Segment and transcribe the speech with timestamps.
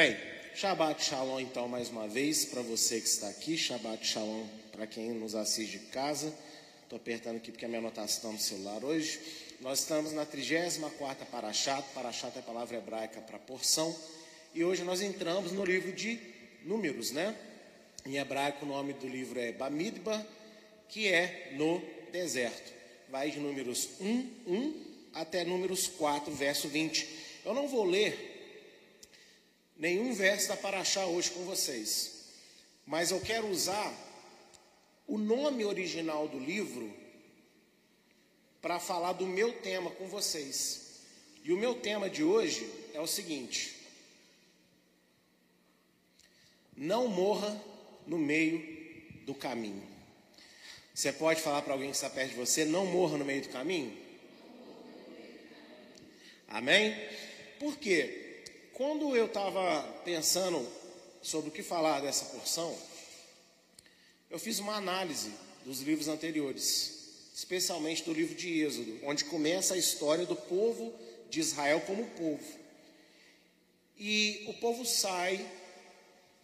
[0.00, 0.16] Bem,
[0.54, 5.10] Shabbat Shalom então mais uma vez para você que está aqui, Shabbat Shalom para quem
[5.10, 6.32] nos assiste de casa.
[6.82, 9.20] Estou apertando aqui porque a minha anotação está no celular hoje.
[9.60, 13.94] Nós estamos na 34ª Parashat, Parashat é a palavra hebraica para porção,
[14.54, 16.18] e hoje nós entramos no livro de
[16.64, 17.36] Números, né?
[18.06, 20.26] Em hebraico o nome do livro é Bamidba,
[20.88, 21.78] que é no
[22.10, 22.72] deserto.
[23.10, 27.06] Vai de números 1, 1 até números 4, verso 20.
[27.44, 28.29] Eu não vou ler
[29.80, 32.26] nenhum verso da Paraxá hoje com vocês,
[32.86, 33.92] mas eu quero usar
[35.08, 36.94] o nome original do livro
[38.60, 41.00] para falar do meu tema com vocês.
[41.42, 43.74] E o meu tema de hoje é o seguinte:
[46.76, 47.58] Não morra
[48.06, 48.62] no meio
[49.24, 49.88] do caminho.
[50.94, 53.48] Você pode falar para alguém que está perto de você: Não morra no meio do
[53.48, 53.96] caminho?
[56.48, 56.94] Amém?
[57.58, 58.29] Por quê?
[58.80, 60.66] Quando eu estava pensando
[61.20, 62.74] sobre o que falar dessa porção,
[64.30, 65.34] eu fiz uma análise
[65.66, 70.94] dos livros anteriores, especialmente do livro de Êxodo, onde começa a história do povo
[71.28, 72.58] de Israel como povo.
[73.98, 75.46] E o povo sai,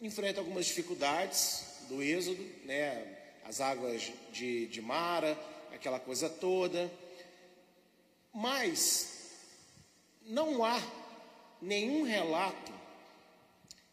[0.03, 3.17] enfrenta algumas dificuldades do Êxodo, né?
[3.47, 5.39] as águas de, de Mara,
[5.73, 6.93] aquela coisa toda,
[8.31, 9.31] mas
[10.27, 11.06] não há
[11.67, 12.73] nenhum relato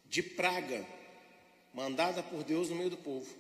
[0.06, 0.86] de praga
[1.74, 3.34] mandada por Deus no meio do povo.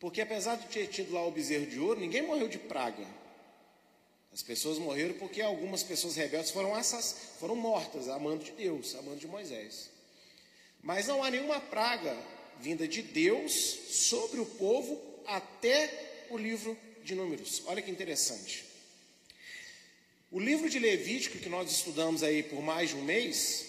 [0.00, 3.06] Porque apesar de ter tido lá o bezerro de ouro, ninguém morreu de praga.
[4.32, 7.34] As pessoas morreram porque algumas pessoas rebeldes foram, assass...
[7.38, 9.90] foram mortas, amando de Deus, amando de Moisés.
[10.82, 12.16] Mas não há nenhuma praga
[12.58, 17.62] vinda de Deus sobre o povo até o livro de Números.
[17.66, 18.71] Olha que interessante.
[20.32, 23.66] O livro de Levítico, que nós estudamos aí por mais de um mês,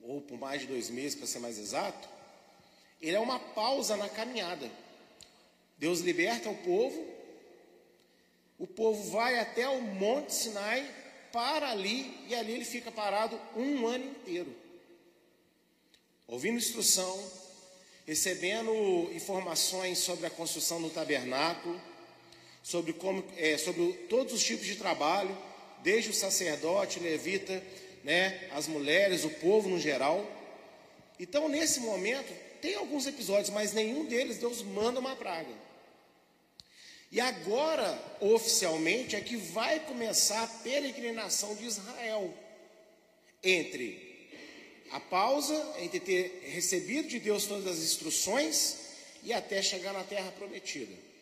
[0.00, 2.08] ou por mais de dois meses, para ser mais exato,
[3.02, 4.70] ele é uma pausa na caminhada.
[5.76, 7.04] Deus liberta o povo,
[8.60, 10.88] o povo vai até o Monte Sinai,
[11.32, 14.54] para ali, e ali ele fica parado um ano inteiro,
[16.28, 17.28] ouvindo instrução,
[18.06, 18.72] recebendo
[19.12, 21.80] informações sobre a construção do tabernáculo
[22.64, 25.36] sobre, como, é, sobre todos os tipos de trabalho,
[25.82, 27.62] desde o sacerdote, levita,
[28.02, 30.26] né, as mulheres, o povo no geral.
[31.20, 32.32] Então, nesse momento,
[32.62, 35.52] tem alguns episódios, mas nenhum deles Deus manda uma praga.
[37.12, 42.32] E agora, oficialmente, é que vai começar a peregrinação de Israel
[43.42, 44.30] entre
[44.90, 48.78] a pausa, entre ter recebido de Deus todas as instruções
[49.22, 51.13] e até chegar na terra prometida.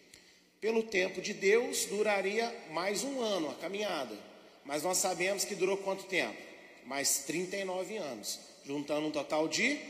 [0.62, 4.16] Pelo tempo de Deus, duraria mais um ano a caminhada.
[4.64, 6.40] Mas nós sabemos que durou quanto tempo?
[6.86, 9.80] Mais 39 anos, juntando um total de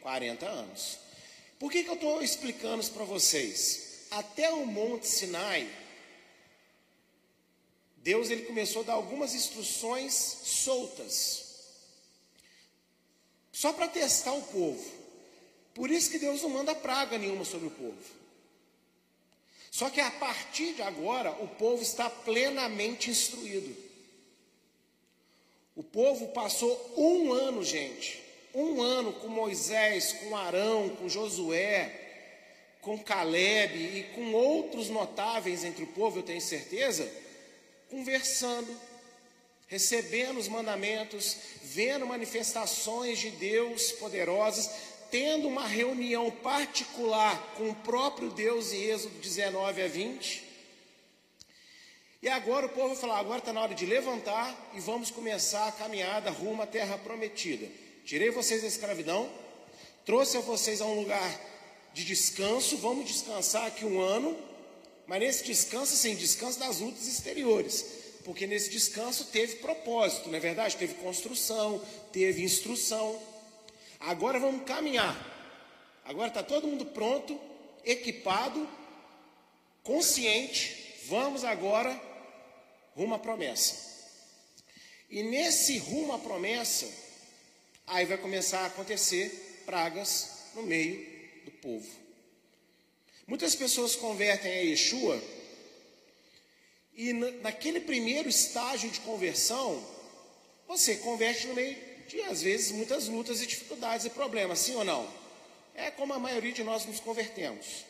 [0.00, 0.98] 40 anos.
[1.58, 4.06] Por que, que eu estou explicando isso para vocês?
[4.12, 5.70] Até o Monte Sinai,
[7.98, 11.44] Deus ele começou a dar algumas instruções soltas,
[13.52, 14.90] só para testar o povo.
[15.74, 18.23] Por isso que Deus não manda praga nenhuma sobre o povo.
[19.74, 23.76] Só que a partir de agora, o povo está plenamente instruído.
[25.74, 28.22] O povo passou um ano, gente,
[28.54, 31.92] um ano com Moisés, com Arão, com Josué,
[32.82, 37.10] com Caleb e com outros notáveis entre o povo, eu tenho certeza,
[37.90, 38.80] conversando,
[39.66, 44.70] recebendo os mandamentos, vendo manifestações de Deus poderosas,
[45.14, 50.42] tendo uma reunião particular com o próprio Deus em Êxodo 19 a 20.
[52.20, 55.68] E agora o povo vai falar: agora está na hora de levantar e vamos começar
[55.68, 57.68] a caminhada rumo à terra prometida.
[58.04, 59.30] Tirei vocês da escravidão,
[60.04, 61.40] trouxe a vocês a um lugar
[61.92, 64.36] de descanso, vamos descansar aqui um ano,
[65.06, 67.86] mas nesse descanso, sim, descanso das lutas exteriores,
[68.24, 70.76] porque nesse descanso teve propósito, não é verdade?
[70.76, 73.33] Teve construção, teve instrução.
[74.06, 75.14] Agora vamos caminhar.
[76.04, 77.40] Agora está todo mundo pronto,
[77.84, 78.68] equipado,
[79.82, 81.02] consciente.
[81.06, 81.98] Vamos agora
[82.94, 83.94] rumo à promessa.
[85.08, 86.86] E nesse rumo à promessa,
[87.86, 91.06] aí vai começar a acontecer pragas no meio
[91.44, 91.88] do povo.
[93.26, 95.22] Muitas pessoas convertem a Yeshua
[96.94, 97.12] e
[97.42, 99.82] naquele primeiro estágio de conversão,
[100.68, 104.84] você converte no meio de às vezes muitas lutas e dificuldades e problemas, sim ou
[104.84, 105.08] não?
[105.74, 107.84] É como a maioria de nós nos convertemos.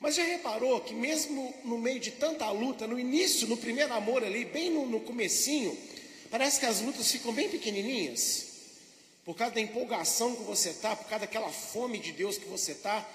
[0.00, 4.22] Mas já reparou que mesmo no meio de tanta luta, no início, no primeiro amor
[4.22, 5.76] ali, bem no, no comecinho,
[6.34, 8.46] Parece que as lutas ficam bem pequenininhas,
[9.24, 12.72] por causa da empolgação que você está, por causa daquela fome de Deus que você
[12.72, 13.08] está.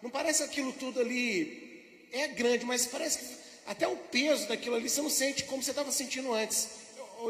[0.00, 3.24] Não parece aquilo tudo ali é grande, mas parece que
[3.66, 6.68] até o peso daquilo ali você não sente como você estava sentindo antes.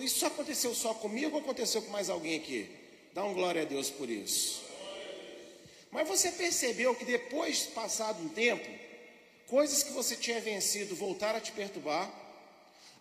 [0.03, 2.71] Isso aconteceu só comigo ou aconteceu com mais alguém aqui?
[3.13, 4.63] Dá um glória a Deus por isso.
[5.91, 8.69] Mas você percebeu que depois de passado um tempo,
[9.49, 12.09] coisas que você tinha vencido voltaram a te perturbar,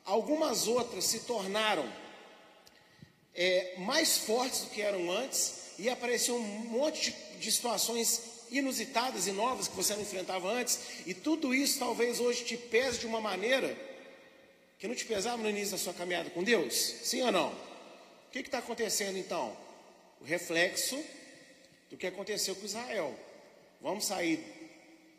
[0.03, 1.87] algumas outras se tornaram
[3.35, 9.27] é, mais fortes do que eram antes, e apareceu um monte de, de situações inusitadas
[9.27, 13.05] e novas que você não enfrentava antes, e tudo isso talvez hoje te pese de
[13.05, 13.88] uma maneira
[14.79, 16.73] que não te pesava no início da sua caminhada com Deus?
[16.73, 17.49] Sim ou não?
[17.49, 19.55] O que está acontecendo então?
[20.21, 20.97] O reflexo
[21.89, 23.13] do que aconteceu com Israel.
[23.81, 24.39] Vamos sair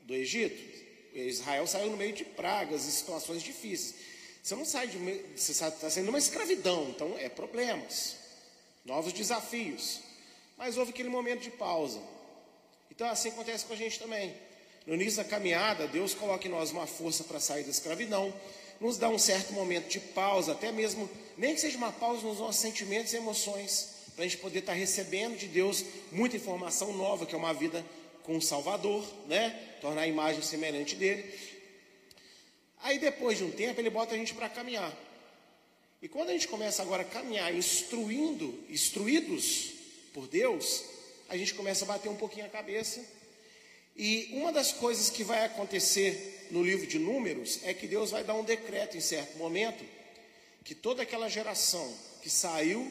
[0.02, 0.80] do Egito?
[1.12, 3.94] Israel saiu no meio de pragas e situações difíceis.
[4.42, 4.96] Você não sai de
[5.36, 8.16] você está sendo uma escravidão, então é problemas,
[8.84, 10.00] novos desafios.
[10.56, 12.00] Mas houve aquele momento de pausa.
[12.90, 14.34] Então assim acontece com a gente também.
[14.90, 18.34] No início da caminhada, Deus coloca em nós uma força para sair da escravidão,
[18.80, 21.08] nos dá um certo momento de pausa, até mesmo,
[21.38, 24.72] nem que seja uma pausa nos nossos sentimentos e emoções, para a gente poder estar
[24.72, 27.86] tá recebendo de Deus muita informação nova, que é uma vida
[28.24, 29.50] com o Salvador, né?
[29.80, 31.32] Tornar a imagem semelhante dele.
[32.82, 34.92] Aí depois de um tempo ele bota a gente para caminhar.
[36.02, 39.70] E quando a gente começa agora a caminhar instruindo, instruídos
[40.12, 40.82] por Deus,
[41.28, 43.19] a gente começa a bater um pouquinho a cabeça.
[43.96, 48.24] E uma das coisas que vai acontecer no livro de Números é que Deus vai
[48.24, 49.84] dar um decreto em certo momento
[50.64, 52.90] que toda aquela geração que saiu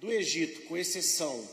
[0.00, 1.48] do Egito, com exceção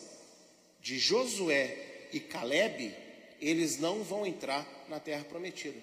[0.81, 2.95] de Josué e Caleb,
[3.41, 5.79] eles não vão entrar na terra prometida.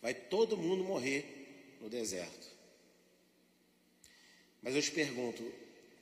[0.00, 1.24] Vai todo mundo morrer
[1.80, 2.50] no deserto.
[4.62, 5.42] Mas eu te pergunto,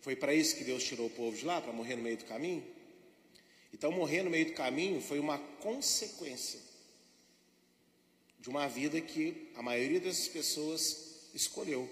[0.01, 2.25] foi para isso que Deus tirou o povo de lá, para morrer no meio do
[2.25, 2.65] caminho?
[3.73, 6.61] Então, morrer no meio do caminho foi uma consequência
[8.41, 11.89] de uma vida que a maioria das pessoas escolheu.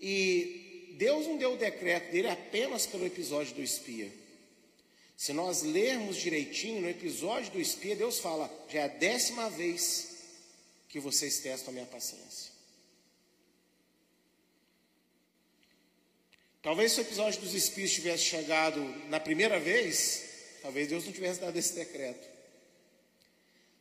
[0.00, 4.12] E Deus não deu o decreto dele apenas pelo episódio do espia.
[5.16, 10.16] Se nós lermos direitinho no episódio do espia, Deus fala: já é a décima vez
[10.88, 12.52] que vocês testam a minha paciência.
[16.60, 20.31] Talvez se o episódio dos espíritos tivesse chegado na primeira vez,
[20.62, 22.26] talvez Deus não tivesse dado esse decreto.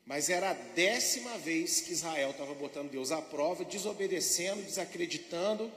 [0.06, 5.72] Mas era a décima vez que Israel estava botando Deus à prova, desobedecendo, desacreditando,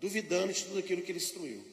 [0.00, 1.64] duvidando de tudo aquilo que ele instruiu.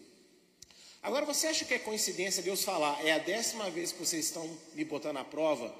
[1.03, 4.47] Agora, você acha que é coincidência Deus falar, é a décima vez que vocês estão
[4.75, 5.73] me botando à prova?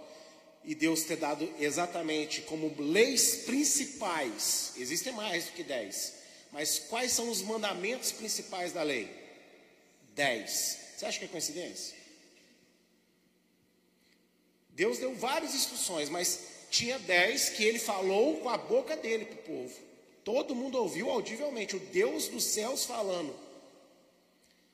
[0.63, 6.13] e Deus ter dado exatamente como leis principais, existem mais do que dez,
[6.51, 9.09] mas quais são os mandamentos principais da lei?
[10.13, 10.77] Dez.
[10.95, 11.95] Você acha que é coincidência?
[14.71, 19.35] Deus deu várias instruções, mas tinha dez que ele falou com a boca dele para
[19.35, 19.79] o povo.
[20.23, 23.35] Todo mundo ouviu audivelmente, o Deus dos céus falando.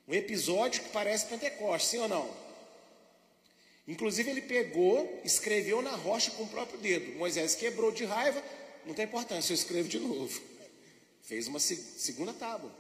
[0.07, 2.47] Um episódio que parece Pentecostes, sim ou não?
[3.88, 7.17] Inclusive, ele pegou, escreveu na rocha com o próprio dedo.
[7.17, 8.44] Moisés quebrou de raiva,
[8.85, 10.41] não tem importância, eu escrevo de novo.
[11.23, 12.71] Fez uma segunda tábua.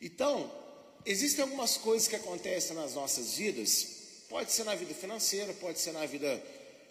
[0.00, 0.50] Então,
[1.04, 3.86] existem algumas coisas que acontecem nas nossas vidas,
[4.28, 6.42] pode ser na vida financeira, pode ser na vida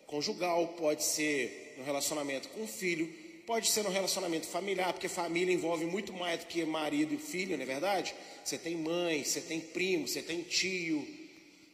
[0.07, 3.07] conjugal, pode ser no relacionamento com o filho,
[3.49, 7.57] Pode ser no relacionamento familiar, porque família envolve muito mais do que marido e filho,
[7.57, 8.13] não é verdade?
[8.45, 11.03] Você tem mãe, você tem primo, você tem tio.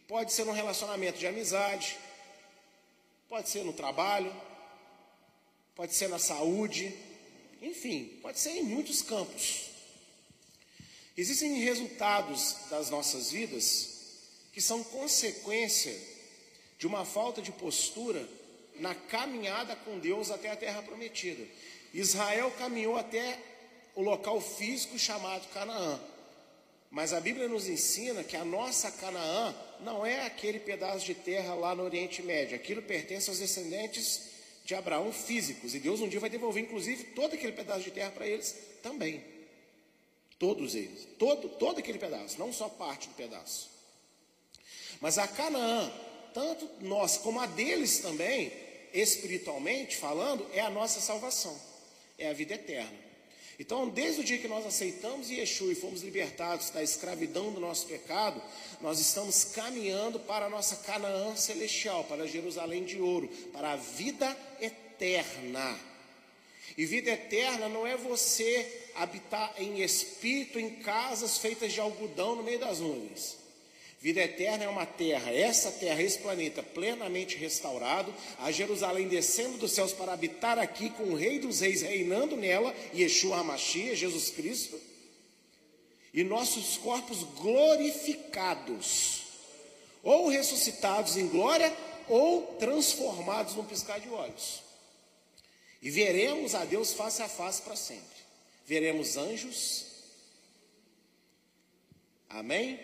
[0.08, 1.98] Pode ser no relacionamento de amizade.
[3.28, 4.34] Pode ser no trabalho.
[5.76, 6.98] Pode ser na saúde.
[7.62, 9.66] Enfim, pode ser em muitos campos.
[11.18, 13.96] Existem resultados das nossas vidas
[14.52, 15.98] que são consequência
[16.78, 18.28] de uma falta de postura
[18.80, 21.46] na caminhada com Deus até a terra prometida.
[21.94, 23.40] Israel caminhou até
[23.96, 26.00] o local físico chamado Canaã.
[26.92, 31.54] Mas a Bíblia nos ensina que a nossa Canaã não é aquele pedaço de terra
[31.54, 32.56] lá no Oriente Médio.
[32.56, 34.22] Aquilo pertence aos descendentes
[34.64, 35.76] de Abraão físicos.
[35.76, 39.35] E Deus um dia vai devolver, inclusive, todo aquele pedaço de terra para eles também.
[40.38, 41.08] Todos eles.
[41.18, 43.70] Todo, todo aquele pedaço, não só parte do pedaço.
[45.00, 45.92] Mas a Canaã,
[46.34, 48.52] tanto nós como a deles também,
[48.94, 51.58] espiritualmente falando, é a nossa salvação,
[52.18, 53.06] é a vida eterna.
[53.58, 57.88] Então, desde o dia que nós aceitamos Yeshua e fomos libertados da escravidão do nosso
[57.88, 58.42] pecado,
[58.82, 64.36] nós estamos caminhando para a nossa Canaã celestial, para Jerusalém de ouro, para a vida
[64.60, 65.80] eterna.
[66.78, 72.44] E vida eterna não é você habitar em espírito em casas feitas de algodão no
[72.44, 73.38] meio das nuvens.
[74.06, 79.72] Vida eterna é uma terra, essa terra, esse planeta plenamente restaurado, a Jerusalém descendo dos
[79.72, 84.80] céus para habitar aqui com o Rei dos Reis reinando nela, Yeshua HaMashiach, Jesus Cristo,
[86.14, 89.24] e nossos corpos glorificados,
[90.04, 91.76] ou ressuscitados em glória,
[92.08, 94.65] ou transformados num piscar de olhos.
[95.86, 98.18] E veremos a Deus face a face para sempre.
[98.66, 99.86] Veremos anjos.
[102.28, 102.80] Amém?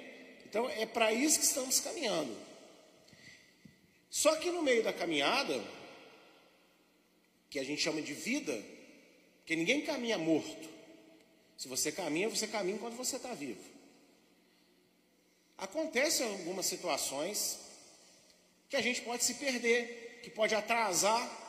[0.46, 2.38] Então é para isso que estamos caminhando.
[4.08, 5.64] Só que no meio da caminhada,
[7.50, 8.56] que a gente chama de vida,
[9.48, 10.70] que ninguém caminha morto.
[11.58, 13.64] Se você caminha, você caminha enquanto você está vivo.
[15.58, 17.62] Acontecem algumas situações
[18.70, 21.42] que a gente pode se perder, que pode atrasar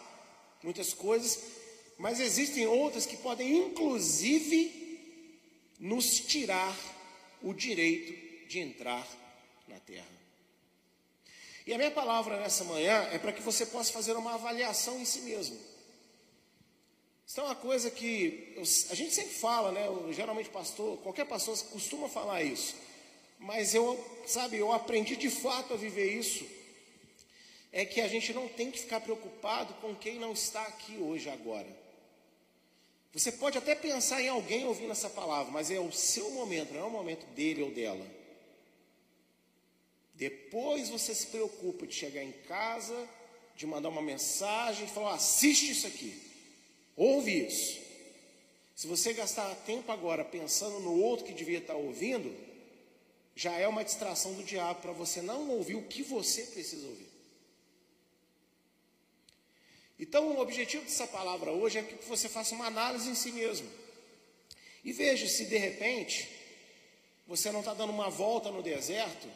[0.63, 1.41] muitas coisas,
[1.99, 4.81] mas existem outras que podem, inclusive,
[5.79, 6.77] nos tirar
[7.43, 9.07] o direito de entrar
[9.69, 10.07] na terra.
[11.67, 15.05] E a minha palavra nessa manhã é para que você possa fazer uma avaliação em
[15.05, 15.57] si mesmo.
[17.27, 19.87] Isso é uma coisa que eu, a gente sempre fala, né?
[19.87, 22.75] Eu, geralmente pastor, qualquer pastor costuma falar isso.
[23.39, 26.47] Mas eu, sabe, eu aprendi de fato a viver isso.
[27.73, 31.31] É que a gente não tem que ficar preocupado com quem não está aqui hoje
[31.31, 31.67] agora.
[33.13, 36.81] Você pode até pensar em alguém ouvindo essa palavra, mas é o seu momento, não
[36.81, 38.07] é o momento dele ou dela.
[40.15, 43.09] Depois você se preocupa de chegar em casa,
[43.55, 46.21] de mandar uma mensagem e falar: assiste isso aqui,
[46.97, 47.81] ouve isso.
[48.75, 52.35] Se você gastar tempo agora pensando no outro que devia estar ouvindo,
[53.37, 57.12] já é uma distração do diabo para você não ouvir o que você precisa ouvir.
[60.03, 63.71] Então, o objetivo dessa palavra hoje é que você faça uma análise em si mesmo.
[64.83, 66.29] E veja se de repente
[67.25, 69.29] você não está dando uma volta no deserto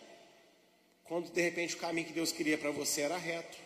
[1.05, 3.57] quando de repente o caminho que Deus queria para você era reto.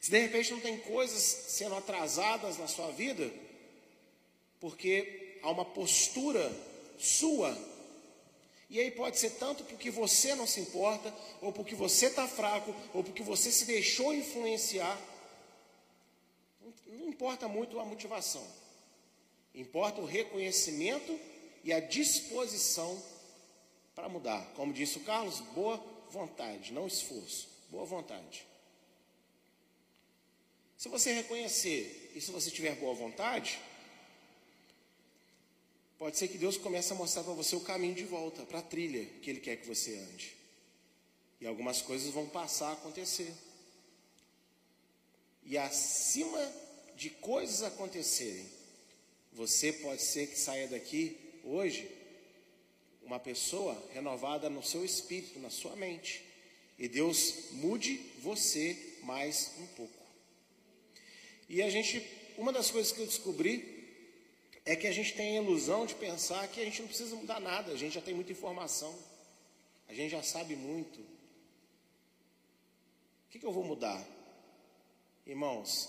[0.00, 3.28] Se de repente não tem coisas sendo atrasadas na sua vida,
[4.60, 6.48] porque há uma postura
[6.96, 7.50] sua,
[8.72, 12.74] e aí pode ser tanto porque você não se importa, ou porque você está fraco,
[12.94, 14.98] ou porque você se deixou influenciar.
[16.86, 18.42] Não importa muito a motivação,
[19.54, 21.20] importa o reconhecimento
[21.62, 22.98] e a disposição
[23.94, 24.42] para mudar.
[24.56, 25.76] Como disse o Carlos, boa
[26.08, 28.46] vontade, não esforço, boa vontade.
[30.78, 33.60] Se você reconhecer e se você tiver boa vontade,
[36.02, 38.62] pode ser que Deus comece a mostrar para você o caminho de volta, para a
[38.62, 40.34] trilha que Ele quer que você ande.
[41.40, 43.32] E algumas coisas vão passar a acontecer.
[45.44, 46.40] E acima
[46.96, 48.44] de coisas acontecerem,
[49.32, 51.88] você pode ser que saia daqui hoje
[53.04, 56.24] uma pessoa renovada no seu espírito, na sua mente.
[56.80, 60.02] E Deus mude você mais um pouco.
[61.48, 62.04] E a gente,
[62.36, 63.71] uma das coisas que eu descobri
[64.64, 67.40] é que a gente tem a ilusão de pensar que a gente não precisa mudar
[67.40, 68.96] nada, a gente já tem muita informação,
[69.88, 71.00] a gente já sabe muito.
[71.00, 71.06] O
[73.30, 74.04] que, que eu vou mudar?
[75.26, 75.88] Irmãos,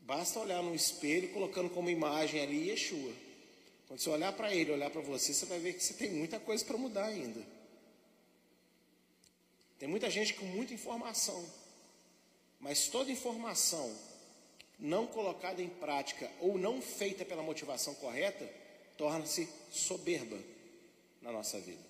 [0.00, 3.12] basta olhar no espelho colocando como imagem ali Yeshua.
[3.88, 6.38] Quando você olhar para ele, olhar para você, você vai ver que você tem muita
[6.38, 7.40] coisa para mudar ainda.
[9.78, 11.44] Tem muita gente com muita informação,
[12.58, 13.94] mas toda informação
[14.78, 18.48] não colocada em prática ou não feita pela motivação correta
[18.96, 20.38] torna-se soberba
[21.22, 21.84] na nossa vida.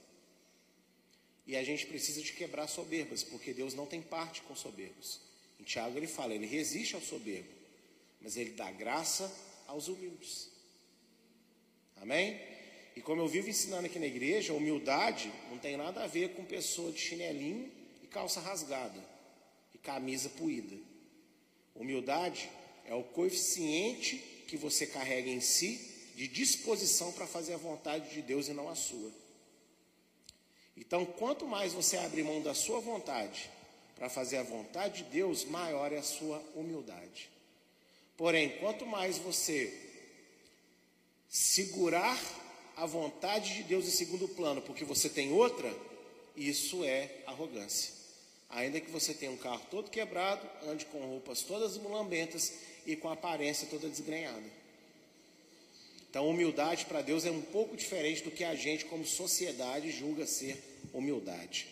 [1.46, 5.20] E a gente precisa de quebrar soberbas, porque Deus não tem parte com soberbos.
[5.60, 7.48] Em Tiago ele fala, ele resiste ao soberbo,
[8.20, 9.32] mas ele dá graça
[9.66, 10.50] aos humildes.
[11.96, 12.40] Amém?
[12.96, 16.44] E como eu vivo ensinando aqui na igreja, humildade não tem nada a ver com
[16.44, 17.70] pessoa de chinelinho
[18.02, 19.02] e calça rasgada
[19.74, 20.76] e camisa puída.
[21.74, 22.50] Humildade
[22.88, 24.16] é o coeficiente
[24.46, 28.68] que você carrega em si de disposição para fazer a vontade de Deus e não
[28.68, 29.10] a sua.
[30.76, 33.50] Então, quanto mais você abre mão da sua vontade
[33.94, 37.30] para fazer a vontade de Deus, maior é a sua humildade.
[38.16, 39.72] Porém, quanto mais você
[41.28, 42.18] segurar
[42.76, 45.74] a vontade de Deus em segundo plano, porque você tem outra,
[46.36, 47.94] isso é arrogância.
[48.48, 52.52] Ainda que você tenha um carro todo quebrado, ande com roupas todas mulambentas
[52.86, 54.56] e com a aparência toda desgrenhada.
[56.08, 60.26] Então, humildade para Deus é um pouco diferente do que a gente, como sociedade, julga
[60.26, 60.56] ser
[60.92, 61.66] humildade.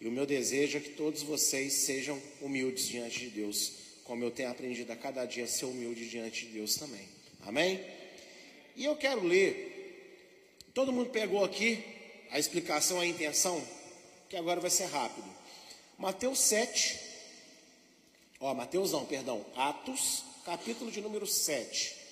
[0.00, 4.30] E o meu desejo é que todos vocês sejam humildes diante de Deus como eu
[4.30, 7.08] tenho aprendido a cada dia a ser humilde diante de Deus também.
[7.42, 7.82] Amém?
[8.76, 10.68] E eu quero ler.
[10.74, 11.82] Todo mundo pegou aqui
[12.30, 13.66] a explicação, a intenção,
[14.28, 15.26] que agora vai ser rápido.
[15.98, 17.00] Mateus 7.
[18.40, 19.44] Ó, Mateus não, perdão.
[19.56, 22.04] Atos, capítulo de número 7.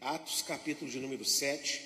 [0.00, 1.82] Atos, capítulo de número 7.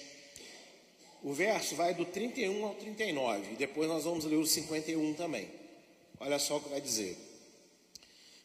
[1.23, 3.53] O verso vai do 31 ao 39.
[3.53, 5.49] E depois nós vamos ler o 51 também.
[6.19, 7.17] Olha só o que vai dizer.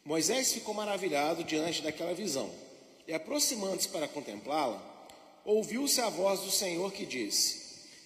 [0.04, 2.67] Moisés ficou maravilhado diante daquela visão.
[3.08, 4.78] E aproximando-se para contemplá-la,
[5.42, 7.56] ouviu-se a voz do Senhor que disse: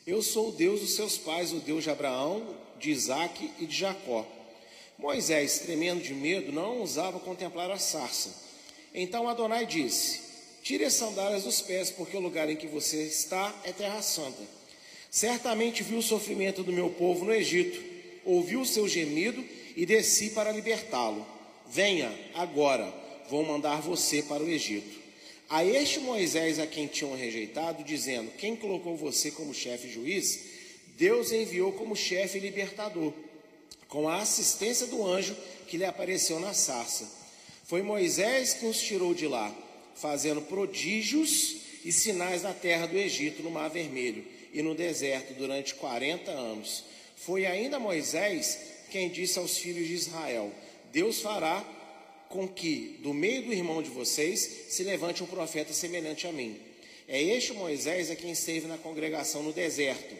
[0.06, 3.76] Eu sou o Deus dos seus pais, o Deus de Abraão, de Isaque e de
[3.76, 4.24] Jacó.
[4.96, 8.32] Moisés, tremendo de medo, não ousava contemplar a sarça.
[8.94, 10.20] Então Adonai disse:
[10.62, 14.42] Tire as sandálias dos pés, porque o lugar em que você está é terra santa.
[15.10, 17.82] Certamente viu o sofrimento do meu povo no Egito,
[18.24, 19.44] ouviu o seu gemido
[19.76, 21.26] e desci para libertá-lo.
[21.66, 25.00] Venha agora, vou mandar você para o Egito.
[25.48, 30.40] A este Moisés a quem tinham rejeitado, dizendo: Quem colocou você como chefe juiz?
[30.96, 33.12] Deus enviou como chefe libertador,
[33.88, 35.36] com a assistência do anjo
[35.66, 37.10] que lhe apareceu na sarça.
[37.64, 39.54] Foi Moisés que nos tirou de lá
[39.94, 45.74] fazendo prodígios e sinais na terra do Egito, no Mar Vermelho e no deserto durante
[45.74, 46.84] 40 anos.
[47.16, 48.58] Foi ainda Moisés
[48.90, 50.52] quem disse aos filhos de Israel:
[50.92, 51.64] Deus fará
[52.32, 56.58] com que do meio do irmão de vocês se levante um profeta semelhante a mim.
[57.06, 60.16] É este Moisés a quem esteve na congregação no deserto,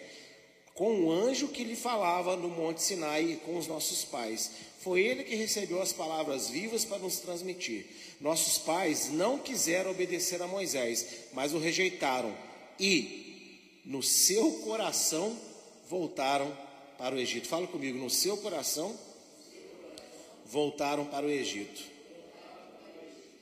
[0.74, 4.50] com o anjo que lhe falava no Monte Sinai com os nossos pais.
[4.80, 7.86] Foi ele que recebeu as palavras vivas para nos transmitir.
[8.20, 12.36] Nossos pais não quiseram obedecer a Moisés, mas o rejeitaram
[12.78, 15.34] e, no seu coração,
[15.88, 16.54] voltaram
[16.98, 17.48] para o Egito.
[17.48, 18.94] Fala comigo, no seu coração,
[20.44, 21.92] voltaram para o Egito.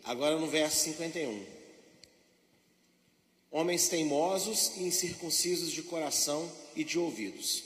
[0.04, 1.46] Agora no verso 51.
[3.50, 7.64] Homens teimosos e incircuncisos de coração e de ouvidos,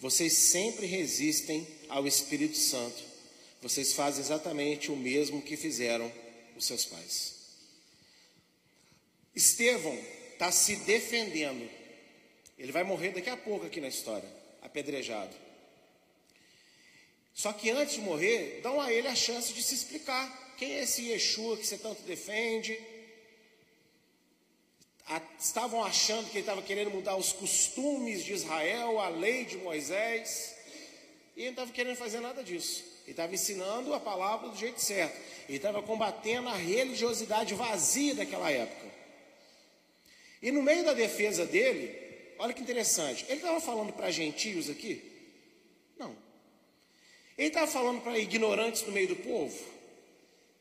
[0.00, 3.16] vocês sempre resistem ao Espírito Santo
[3.66, 6.12] vocês fazem exatamente o mesmo que fizeram
[6.56, 7.34] os seus pais.
[9.34, 9.98] Estevão
[10.32, 11.68] está se defendendo.
[12.56, 14.28] Ele vai morrer daqui a pouco aqui na história,
[14.62, 15.34] apedrejado.
[17.34, 20.45] Só que antes de morrer, dão a ele a chance de se explicar.
[20.56, 22.80] Quem é esse Yeshua que você tanto defende?
[25.38, 30.56] Estavam achando que ele estava querendo mudar os costumes de Israel, a lei de Moisés,
[31.36, 32.82] e ele não estava querendo fazer nada disso.
[33.02, 35.16] Ele estava ensinando a palavra do jeito certo.
[35.46, 38.86] Ele estava combatendo a religiosidade vazia daquela época.
[40.42, 41.94] E no meio da defesa dele,
[42.38, 45.02] olha que interessante, ele estava falando para gentios aqui?
[45.98, 46.16] Não.
[47.36, 49.75] Ele estava falando para ignorantes no meio do povo?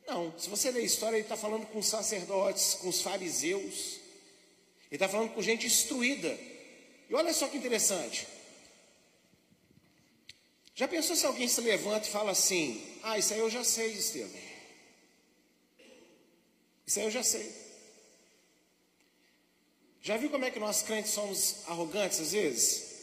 [0.08, 0.34] Não.
[0.38, 4.00] Se você ler a história, ele está falando com os sacerdotes, com os fariseus.
[4.91, 6.38] Ele está falando com gente instruída.
[7.10, 8.28] E olha só que interessante.
[10.76, 13.94] Já pensou se alguém se levanta e fala assim: Ah, isso aí eu já sei,
[13.94, 14.46] Estevam.
[16.86, 17.52] Isso aí eu já sei.
[20.02, 22.94] Já viu como é que nós crentes somos arrogantes às vezes?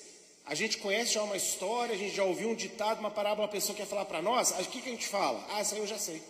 [0.44, 3.52] A gente conhece já uma história, a gente já ouviu um ditado, uma parábola, uma
[3.52, 5.44] pessoa quer falar para nós, o que, que a gente fala?
[5.50, 6.22] Ah, isso aí eu já sei.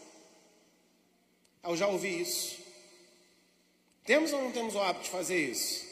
[1.63, 2.61] Eu já ouvi isso.
[4.05, 5.87] Temos ou não temos o hábito de fazer isso?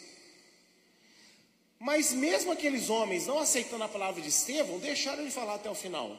[1.79, 5.75] Mas mesmo aqueles homens não aceitando a palavra de Estevão, deixaram ele falar até o
[5.75, 6.17] final.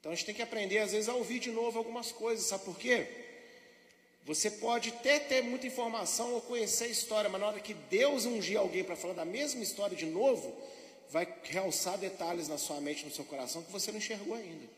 [0.00, 2.64] Então a gente tem que aprender, às vezes, a ouvir de novo algumas coisas, sabe
[2.64, 3.06] por quê?
[4.24, 8.24] Você pode até ter muita informação ou conhecer a história, mas na hora que Deus
[8.24, 10.54] ungir alguém para falar da mesma história de novo,
[11.10, 14.77] vai realçar detalhes na sua mente, no seu coração, que você não enxergou ainda.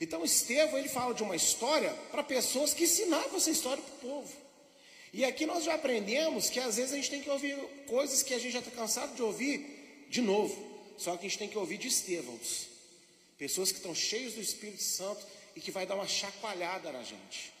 [0.00, 4.12] Então, Estevão, ele fala de uma história para pessoas que ensinavam essa história para o
[4.12, 4.32] povo.
[5.12, 7.56] E aqui nós já aprendemos que às vezes a gente tem que ouvir
[7.86, 10.56] coisas que a gente já está cansado de ouvir de novo.
[10.96, 12.68] Só que a gente tem que ouvir de Estevãos.
[13.38, 15.24] Pessoas que estão cheios do Espírito Santo
[15.56, 17.52] e que vai dar uma chacoalhada na gente.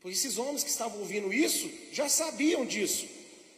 [0.00, 3.08] Porque esses homens que estavam ouvindo isso já sabiam disso,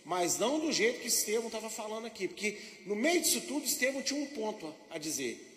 [0.04, 4.02] mas não do jeito que Estevão estava falando aqui, porque no meio disso tudo Estevão
[4.02, 5.47] tinha um ponto a dizer.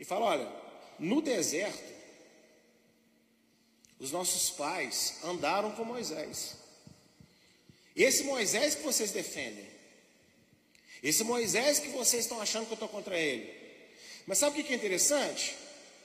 [0.00, 0.52] E fala: olha,
[0.98, 1.90] no deserto
[4.00, 6.56] os nossos pais andaram com Moisés.
[7.94, 9.68] Esse Moisés que vocês defendem.
[11.02, 13.54] Esse Moisés que vocês estão achando que eu estou contra ele.
[14.26, 15.54] Mas sabe o que é interessante?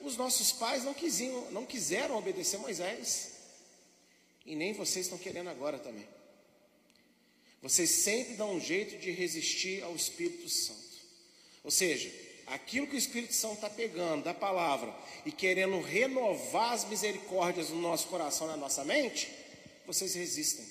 [0.02, 3.32] Os nossos pais não, quisiam, não quiseram obedecer Moisés.
[4.44, 6.06] E nem vocês estão querendo agora também.
[7.62, 10.96] Vocês sempre dão um jeito de resistir ao Espírito Santo.
[11.64, 12.12] Ou seja,
[12.46, 17.80] aquilo que o Espírito Santo está pegando da palavra e querendo renovar as misericórdias no
[17.80, 19.30] nosso coração, na nossa mente,
[19.86, 20.66] vocês resistem.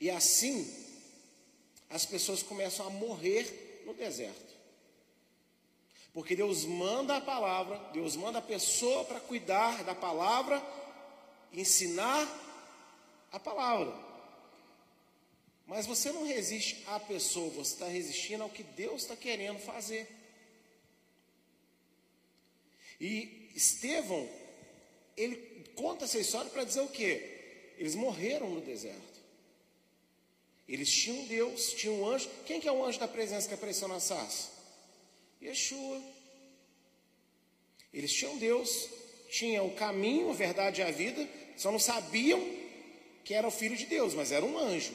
[0.00, 0.72] E assim,
[1.90, 4.52] as pessoas começam a morrer no deserto.
[6.12, 10.62] Porque Deus manda a palavra, Deus manda a pessoa para cuidar da palavra,
[11.52, 12.28] ensinar
[13.30, 14.11] a palavra.
[15.74, 20.06] Mas você não resiste à pessoa, você está resistindo ao que Deus está querendo fazer.
[23.00, 24.28] E Estevão,
[25.16, 25.34] ele
[25.74, 27.72] conta essa história para dizer o quê?
[27.78, 29.00] Eles morreram no deserto.
[30.68, 32.28] Eles tinham Deus, tinham um anjo.
[32.44, 34.50] Quem que é o anjo da presença que apareceu na sarça?
[35.40, 36.02] Yeshua.
[37.94, 38.90] Eles tinham Deus,
[39.30, 42.46] tinham o caminho, a verdade e a vida, só não sabiam
[43.24, 44.92] que era o filho de Deus, mas era um anjo,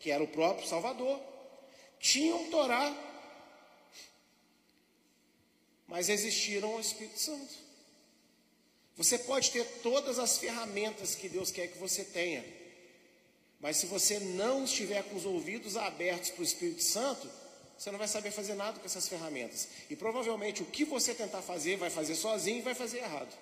[0.00, 1.20] que era o próprio Salvador.
[1.98, 2.94] Tinham Torá,
[5.86, 7.54] mas existiram o Espírito Santo.
[8.96, 12.44] Você pode ter todas as ferramentas que Deus quer que você tenha,
[13.60, 17.28] mas se você não estiver com os ouvidos abertos para o Espírito Santo,
[17.76, 19.68] você não vai saber fazer nada com essas ferramentas.
[19.90, 23.36] E provavelmente o que você tentar fazer, vai fazer sozinho e vai fazer errado.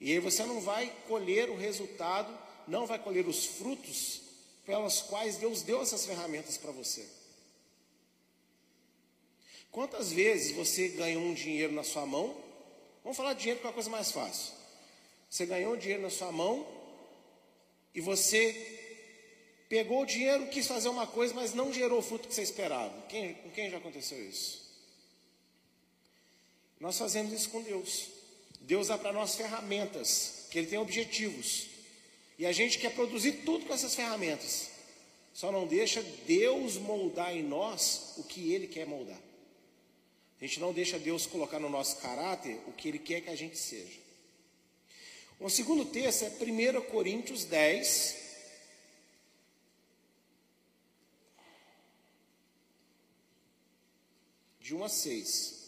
[0.00, 2.36] E aí você não vai colher o resultado,
[2.68, 4.20] não vai colher os frutos
[4.64, 7.06] pelas quais Deus deu essas ferramentas para você.
[9.70, 12.36] Quantas vezes você ganhou um dinheiro na sua mão?
[13.02, 14.52] Vamos falar de dinheiro que é a coisa mais fácil.
[15.28, 16.66] Você ganhou um dinheiro na sua mão
[17.94, 18.80] e você
[19.72, 22.92] Pegou o dinheiro, quis fazer uma coisa, mas não gerou o fruto que você esperava.
[23.08, 24.70] Quem, com quem já aconteceu isso?
[26.78, 28.08] Nós fazemos isso com Deus.
[28.60, 31.68] Deus dá para nós ferramentas, que Ele tem objetivos.
[32.38, 34.70] E a gente quer produzir tudo com essas ferramentas.
[35.32, 39.20] Só não deixa Deus moldar em nós o que Ele quer moldar.
[40.40, 43.36] A gente não deixa Deus colocar no nosso caráter o que Ele quer que a
[43.36, 44.00] gente seja.
[45.38, 48.16] O segundo texto é 1 Coríntios 10,
[54.60, 55.62] de 1 a 6.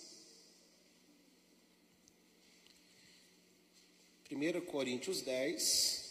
[4.31, 6.04] 1 Coríntios 10.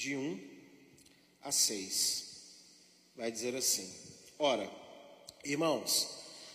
[0.00, 0.40] De 1
[1.42, 2.24] a 6.
[3.14, 3.86] Vai dizer assim:
[4.38, 4.66] Ora,
[5.44, 6.08] irmãos,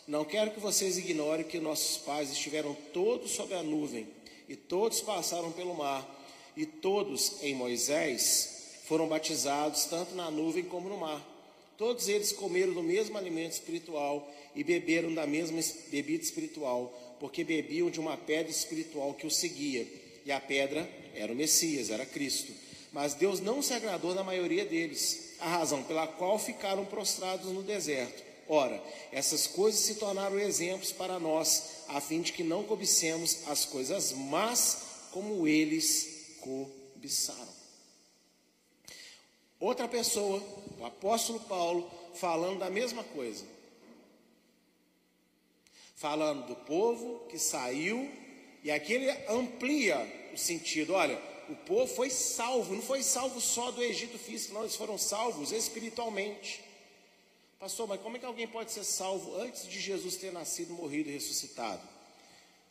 [0.08, 4.08] não quero que vocês ignorem que nossos pais estiveram todos sob a nuvem,
[4.49, 6.03] e todos passaram pelo mar,
[6.58, 11.23] e todos em Moisés foram batizados tanto na nuvem como no mar.
[11.77, 17.91] Todos eles comeram do mesmo alimento espiritual e beberam da mesma bebida espiritual, porque bebiam
[17.91, 19.88] de uma pedra espiritual que os seguia,
[20.25, 22.64] e a pedra era o Messias, era Cristo.
[22.95, 27.62] Mas Deus não se agradou da maioria deles, a razão pela qual ficaram prostrados no
[27.62, 28.23] deserto.
[28.47, 28.81] Ora,
[29.12, 34.13] essas coisas se tornaram exemplos para nós, a fim de que não cobicemos as coisas
[34.13, 37.53] más como eles cobiçaram.
[39.60, 40.41] Outra pessoa,
[40.79, 43.43] o apóstolo Paulo, falando da mesma coisa.
[45.97, 48.10] Falando do povo que saiu,
[48.63, 50.93] e aqui ele amplia o sentido.
[50.93, 54.97] Olha, o povo foi salvo, não foi salvo só do Egito físico, não, eles foram
[54.97, 56.63] salvos espiritualmente.
[57.60, 61.10] Pastor, mas como é que alguém pode ser salvo antes de Jesus ter nascido, morrido
[61.10, 61.81] e ressuscitado?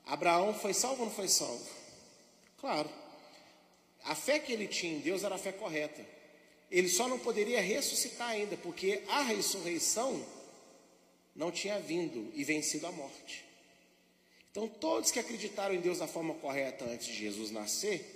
[0.06, 1.66] Abraão foi salvo ou não foi salvo?
[2.58, 2.88] Claro.
[4.04, 6.04] A fé que ele tinha em Deus era a fé correta.
[6.70, 10.24] Ele só não poderia ressuscitar ainda, porque a ressurreição
[11.34, 13.44] não tinha vindo e vencido a morte.
[14.50, 18.13] Então, todos que acreditaram em Deus da forma correta antes de Jesus nascer,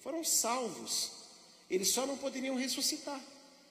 [0.00, 1.12] foram salvos.
[1.70, 3.20] Eles só não poderiam ressuscitar.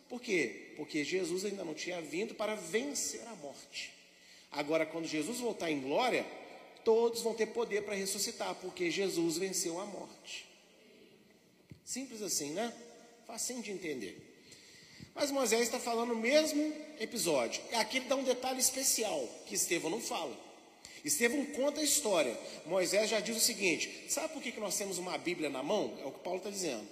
[0.08, 0.74] Por quê?
[0.76, 3.94] Porque Jesus ainda não tinha vindo para vencer a morte.
[4.52, 6.26] Agora, quando Jesus voltar em glória,
[6.84, 10.48] todos vão ter poder para ressuscitar, porque Jesus venceu a morte.
[11.86, 12.74] Simples assim, né?
[13.28, 14.26] Facinho de entender.
[15.14, 17.62] Mas Moisés está falando o mesmo episódio.
[17.74, 20.49] Aqui ele dá um detalhe especial que Estevão não fala.
[21.04, 22.38] Estevão conta a história.
[22.66, 25.98] Moisés já diz o seguinte: sabe por que, que nós temos uma Bíblia na mão?
[26.02, 26.88] É o que Paulo está dizendo.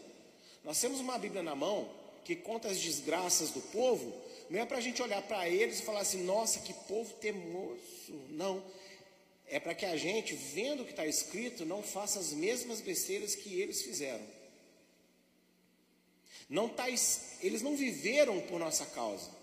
[0.64, 1.90] Nós temos uma Bíblia na mão
[2.24, 4.14] que conta as desgraças do povo.
[4.50, 7.80] Não é para a gente olhar para eles e falar assim: nossa, que povo temoso.
[8.30, 8.64] Não.
[9.50, 13.34] É para que a gente, vendo o que está escrito, não faça as mesmas besteiras
[13.34, 14.26] que eles fizeram.
[16.50, 19.37] Não tá, eles não viveram por nossa causa.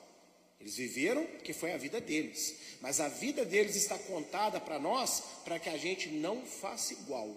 [0.60, 2.56] Eles viveram porque foi a vida deles.
[2.80, 7.34] Mas a vida deles está contada para nós para que a gente não faça igual.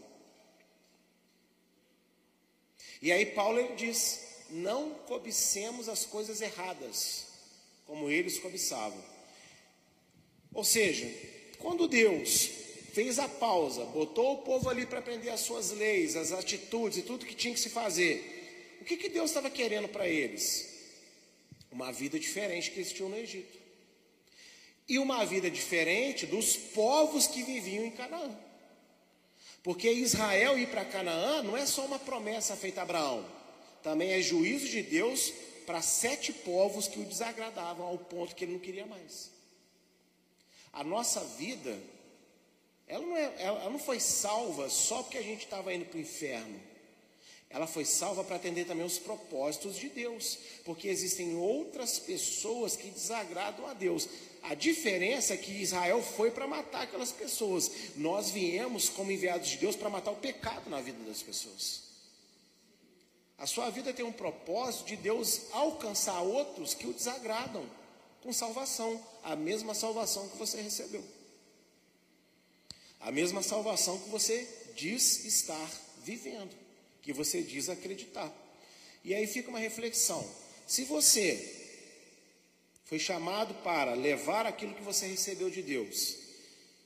[3.02, 7.28] E aí Paulo ele diz: não cobicemos as coisas erradas,
[7.86, 9.04] como eles cobiçavam.
[10.54, 11.08] Ou seja,
[11.60, 12.50] quando Deus
[12.94, 17.04] fez a pausa, botou o povo ali para aprender as suas leis, as atitudes e
[17.04, 20.77] tudo que tinha que se fazer, o que, que Deus estava querendo para eles?
[21.78, 23.56] Uma vida diferente que eles tinham no Egito.
[24.90, 28.36] E uma vida diferente dos povos que viviam em Canaã.
[29.62, 33.24] Porque Israel ir para Canaã não é só uma promessa feita a Abraão,
[33.84, 35.32] também é juízo de Deus
[35.68, 39.30] para sete povos que o desagradavam ao ponto que ele não queria mais.
[40.74, 41.80] A nossa vida,
[42.88, 46.02] ela não, é, ela não foi salva só porque a gente estava indo para o
[46.02, 46.60] inferno.
[47.50, 52.90] Ela foi salva para atender também os propósitos de Deus, porque existem outras pessoas que
[52.90, 54.08] desagradam a Deus.
[54.44, 57.72] A diferença é que Israel foi para matar aquelas pessoas.
[57.96, 61.88] Nós viemos como enviados de Deus para matar o pecado na vida das pessoas.
[63.38, 67.66] A sua vida tem um propósito de Deus alcançar outros que o desagradam
[68.22, 71.04] com salvação, a mesma salvação que você recebeu.
[73.00, 75.72] A mesma salvação que você diz estar
[76.04, 76.54] vivendo,
[77.08, 78.30] que você diz acreditar.
[79.02, 80.30] E aí fica uma reflexão.
[80.68, 81.56] Se você
[82.84, 86.18] foi chamado para levar aquilo que você recebeu de Deus,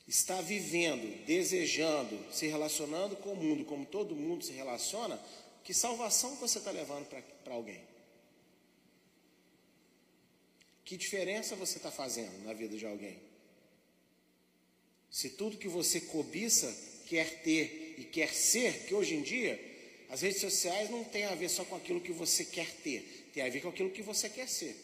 [0.06, 5.20] está vivendo, desejando, se relacionando com o mundo, como todo mundo se relaciona,
[5.64, 7.08] que salvação você está levando
[7.42, 7.82] para alguém?
[10.84, 13.18] Que diferença você está fazendo na vida de alguém?
[15.10, 16.72] Se tudo que você cobiça,
[17.06, 19.71] quer ter e quer ser, que hoje em dia
[20.12, 23.42] as redes sociais não tem a ver só com aquilo que você quer ter, tem
[23.42, 24.76] a ver com aquilo que você quer ser.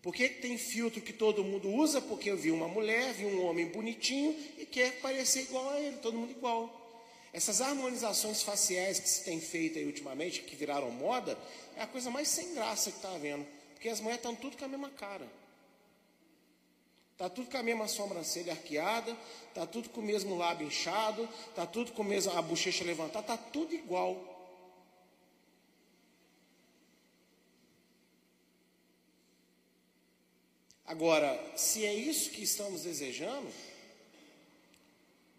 [0.00, 2.00] Por que tem filtro que todo mundo usa?
[2.00, 5.98] Porque eu vi uma mulher, vi um homem bonitinho e quer parecer igual a ele,
[5.98, 6.98] todo mundo igual.
[7.30, 11.38] Essas harmonizações faciais que se tem feito aí ultimamente, que viraram moda,
[11.76, 13.46] é a coisa mais sem graça que está havendo.
[13.74, 15.30] Porque as mulheres estão tudo com a mesma cara.
[17.22, 21.64] Está tudo com a mesma sobrancelha arqueada, está tudo com o mesmo lábio inchado, está
[21.64, 24.16] tudo com a mesma bochecha levantada, está tudo igual.
[30.84, 33.48] Agora, se é isso que estamos desejando,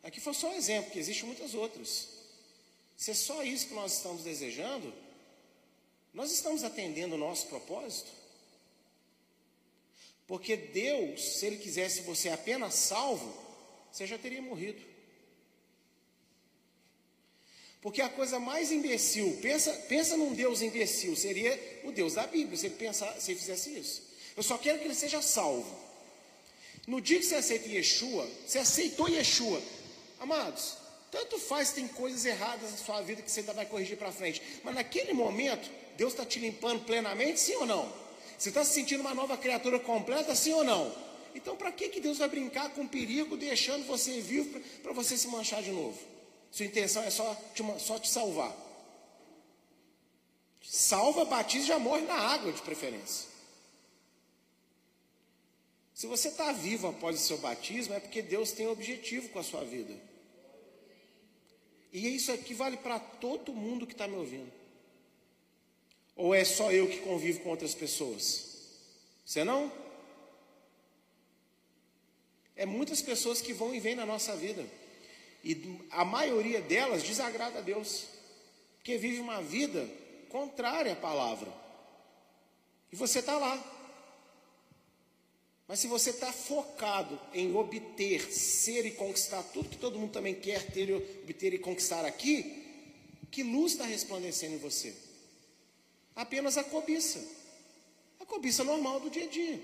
[0.03, 2.07] aqui foi só um exemplo, que existem muitas outras.
[2.95, 4.93] Se é só isso que nós estamos desejando,
[6.13, 8.22] nós estamos atendendo o nosso propósito?
[10.27, 13.33] Porque Deus, se Ele quisesse você apenas salvo,
[13.91, 14.81] você já teria morrido.
[17.83, 22.57] Porque a coisa mais imbecil, pensa, pensa num Deus imbecil, seria o Deus da Bíblia,
[22.57, 24.03] se ele, pensar, se ele fizesse isso.
[24.37, 25.77] Eu só quero que ele seja salvo.
[26.87, 29.61] No dia que você aceita Yeshua, você aceitou Yeshua.
[30.17, 30.77] Amados,
[31.11, 34.41] tanto faz tem coisas erradas na sua vida que você ainda vai corrigir para frente.
[34.63, 38.02] Mas naquele momento, Deus está te limpando plenamente, sim ou não?
[38.43, 40.93] Você está se sentindo uma nova criatura completa, sim ou não?
[41.33, 45.29] Então, para que, que Deus vai brincar com perigo, deixando você vivo para você se
[45.29, 45.97] manchar de novo?
[46.51, 48.53] Sua intenção é só te, só te salvar.
[50.61, 53.29] Salva, batiza e já morre na água, de preferência.
[55.93, 59.39] Se você está vivo após o seu batismo, é porque Deus tem um objetivo com
[59.39, 59.97] a sua vida.
[61.93, 64.62] E isso aqui vale para todo mundo que está me ouvindo.
[66.15, 68.53] Ou é só eu que convivo com outras pessoas?
[69.25, 69.71] Você não?
[72.55, 74.65] É muitas pessoas que vão e vêm na nossa vida.
[75.43, 78.05] E a maioria delas desagrada a Deus.
[78.75, 79.89] Porque vive uma vida
[80.29, 81.51] contrária à palavra.
[82.91, 83.61] E você está lá.
[85.67, 90.35] Mas se você está focado em obter, ser e conquistar tudo que todo mundo também
[90.35, 92.61] quer ter, obter e conquistar aqui,
[93.31, 94.93] que luz está resplandecendo em você?
[96.15, 97.19] Apenas a cobiça.
[98.19, 99.61] A cobiça normal do dia a dia.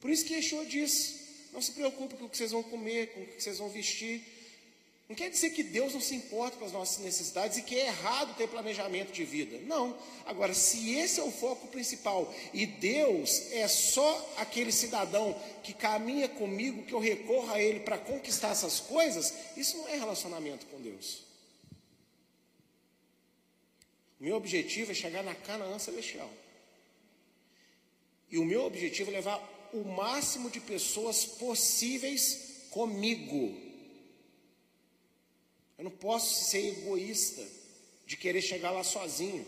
[0.00, 1.20] Por isso que Yeshua diz:
[1.52, 4.22] não se preocupe com o que vocês vão comer, com o que vocês vão vestir,
[5.12, 7.88] não quer dizer que Deus não se importa com as nossas necessidades e que é
[7.88, 9.58] errado ter planejamento de vida.
[9.66, 9.94] Não.
[10.24, 16.30] Agora, se esse é o foco principal e Deus é só aquele cidadão que caminha
[16.30, 20.80] comigo, que eu recorro a Ele para conquistar essas coisas, isso não é relacionamento com
[20.80, 21.24] Deus.
[24.22, 26.30] Meu objetivo é chegar na Canaã celestial.
[28.30, 29.38] E o meu objetivo é levar
[29.74, 33.72] o máximo de pessoas possíveis comigo
[35.82, 37.44] eu não posso ser egoísta
[38.06, 39.44] de querer chegar lá sozinho.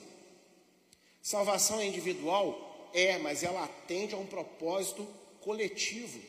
[1.22, 5.04] Salvação é individual, É, mas ela atende a um propósito
[5.40, 6.20] coletivo.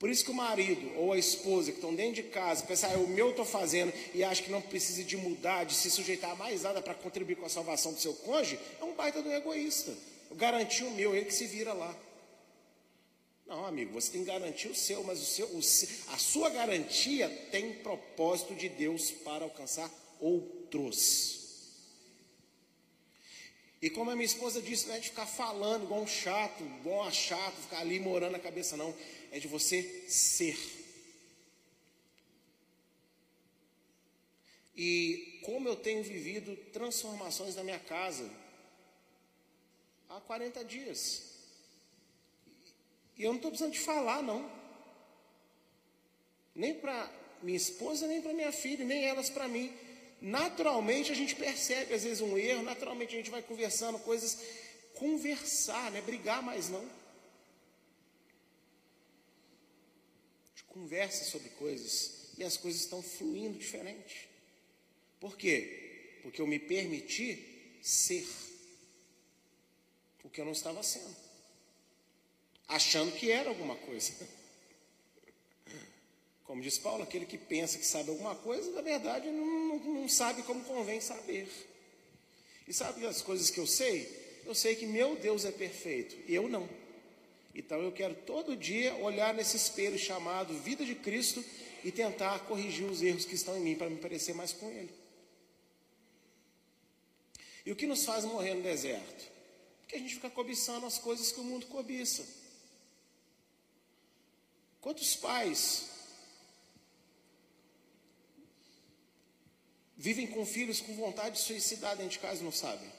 [0.00, 2.98] Por isso que o marido ou a esposa que estão dentro de casa, pensar, ah,
[2.98, 6.34] o meu estou fazendo e acha que não precisa de mudar, de se sujeitar a
[6.34, 9.94] mais nada para contribuir com a salvação do seu cônjuge, é um baita do egoísta.
[10.30, 11.94] Eu garanti o meu, ele que se vira lá.
[13.46, 17.28] Não, amigo, você tem que garantir o seu, mas o seu, o, a sua garantia
[17.50, 21.40] tem propósito de Deus para alcançar outros.
[23.82, 27.02] E como a minha esposa disse, não é de ficar falando igual um chato, igual
[27.02, 28.94] a chato, ficar ali morando a cabeça, não.
[29.30, 30.58] É de você ser.
[34.76, 38.30] E como eu tenho vivido transformações na minha casa
[40.08, 41.22] há 40 dias.
[43.16, 44.50] E eu não estou precisando de falar, não.
[46.54, 47.10] Nem para
[47.42, 49.72] minha esposa, nem para minha filha, nem elas para mim
[50.20, 54.38] naturalmente a gente percebe às vezes um erro, naturalmente a gente vai conversando coisas,
[54.94, 56.82] conversar, não é brigar mais não.
[56.82, 56.88] A
[60.48, 64.28] gente conversa sobre coisas e as coisas estão fluindo diferente.
[65.20, 66.18] Por quê?
[66.22, 68.26] Porque eu me permiti ser
[70.24, 71.14] o que eu não estava sendo,
[72.68, 74.12] achando que era alguma coisa.
[76.44, 80.42] Como diz Paulo, aquele que pensa que sabe alguma coisa, na verdade não, não sabe
[80.42, 81.48] como convém saber.
[82.66, 84.42] E sabe as coisas que eu sei?
[84.44, 86.68] Eu sei que meu Deus é perfeito, eu não.
[87.54, 91.44] Então eu quero todo dia olhar nesse espelho chamado vida de Cristo
[91.82, 94.92] e tentar corrigir os erros que estão em mim para me parecer mais com Ele.
[97.64, 99.30] E o que nos faz morrer no deserto?
[99.80, 102.26] Porque a gente fica cobiçando as coisas que o mundo cobiça.
[104.80, 105.90] Quantos pais
[109.96, 112.90] vivem com filhos com vontade de suicidar dentro de casa e não sabem.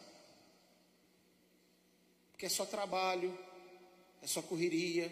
[2.32, 3.36] Porque é só trabalho,
[4.22, 5.12] é só correria,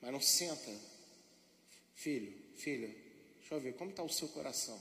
[0.00, 0.70] mas não senta.
[1.94, 2.88] Filho, filha,
[3.38, 4.80] deixa eu ver, como está o seu coração?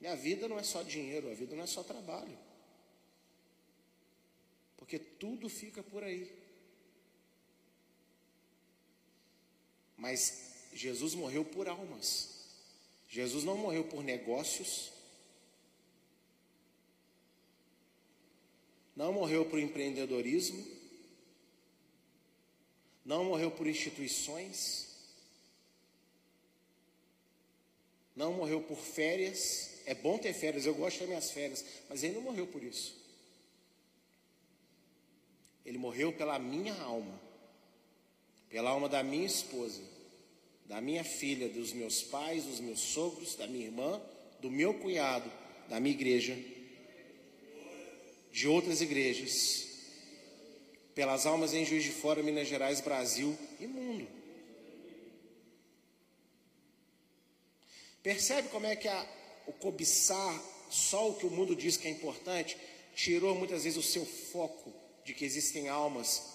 [0.00, 2.38] E a vida não é só dinheiro, a vida não é só trabalho.
[4.76, 6.30] Porque tudo fica por aí.
[9.96, 12.34] Mas Jesus morreu por almas.
[13.08, 14.92] Jesus não morreu por negócios.
[18.96, 20.64] Não morreu por empreendedorismo.
[23.04, 24.88] Não morreu por instituições.
[28.14, 29.70] Não morreu por férias.
[29.86, 32.96] É bom ter férias, eu gosto das minhas férias, mas ele não morreu por isso.
[35.64, 37.20] Ele morreu pela minha alma,
[38.48, 39.82] pela alma da minha esposa
[40.66, 44.00] da minha filha, dos meus pais, dos meus sogros, da minha irmã,
[44.40, 45.30] do meu cunhado,
[45.68, 46.38] da minha igreja,
[48.34, 49.68] de outras igrejas,
[50.92, 54.08] pelas almas em Juiz de Fora, Minas Gerais, Brasil e mundo.
[58.02, 59.06] Percebe como é que a,
[59.46, 62.56] o cobiçar só o que o mundo diz que é importante
[62.96, 66.34] tirou muitas vezes o seu foco de que existem almas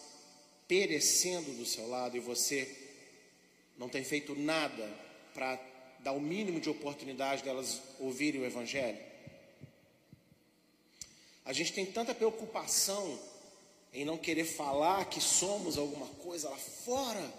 [0.69, 2.77] perecendo do seu lado e você
[3.77, 4.87] não tem feito nada
[5.33, 5.59] para
[5.99, 9.08] dar o mínimo de oportunidade delas ouvirem o Evangelho?
[11.45, 13.19] A gente tem tanta preocupação
[13.93, 17.33] em não querer falar que somos alguma coisa lá fora,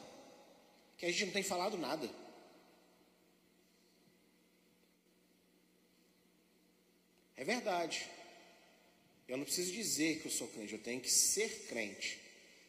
[0.99, 2.11] que a gente não tem falado nada.
[7.37, 8.07] É verdade.
[9.27, 12.21] Eu não preciso dizer que eu sou crente, eu tenho que ser crente.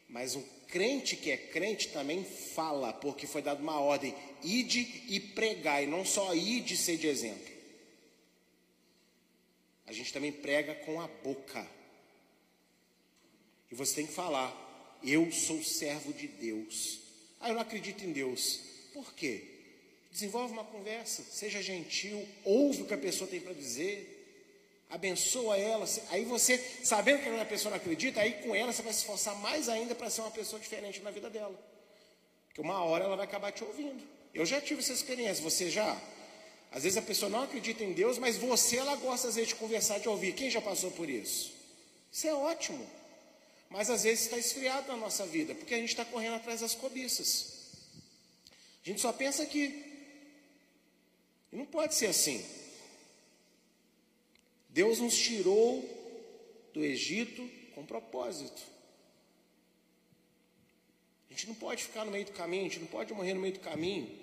[0.07, 5.19] Mas um crente que é crente também fala, porque foi dada uma ordem: ide e
[5.19, 7.50] pregai, não só ide ser de exemplo.
[9.91, 11.67] A gente também prega com a boca.
[13.69, 16.99] E você tem que falar: eu sou servo de Deus.
[17.39, 18.59] Ah, eu não acredito em Deus.
[18.93, 19.43] Por quê?
[20.09, 24.17] Desenvolve uma conversa, seja gentil, ouve o que a pessoa tem para dizer
[24.91, 25.85] abençoa ela.
[26.09, 29.35] Aí você, sabendo que a pessoa não acredita, aí com ela você vai se esforçar
[29.37, 31.57] mais ainda para ser uma pessoa diferente na vida dela.
[32.47, 34.03] Porque uma hora ela vai acabar te ouvindo.
[34.33, 35.99] Eu já tive essa experiência, você já?
[36.71, 39.55] Às vezes a pessoa não acredita em Deus, mas você, ela gosta às vezes de
[39.55, 40.33] conversar, de ouvir.
[40.33, 41.51] Quem já passou por isso?
[42.09, 42.89] Isso é ótimo.
[43.69, 46.73] Mas às vezes está esfriado na nossa vida, porque a gente está correndo atrás das
[46.73, 47.59] cobiças.
[48.85, 49.91] A gente só pensa que.
[51.51, 52.43] E não pode ser assim.
[54.69, 55.83] Deus nos tirou
[56.73, 58.61] do Egito com propósito.
[61.29, 63.41] A gente não pode ficar no meio do caminho, a gente não pode morrer no
[63.41, 64.20] meio do caminho.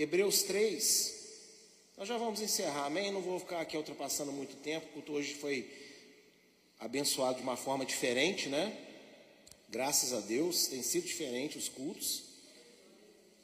[0.00, 1.16] Hebreus 3,
[1.96, 3.10] Nós já vamos encerrar, amém?
[3.10, 4.86] Não vou ficar aqui ultrapassando muito tempo.
[4.86, 5.68] O culto hoje foi
[6.78, 8.78] abençoado de uma forma diferente, né?
[9.68, 12.22] Graças a Deus, tem sido diferente os cultos.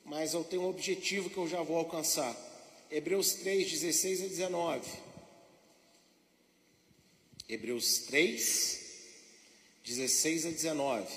[0.05, 2.36] Mas eu tenho um objetivo que eu já vou alcançar.
[2.88, 4.88] Hebreus 3, 16 a 19.
[7.48, 8.80] Hebreus 3,
[9.84, 11.12] 16 a 19.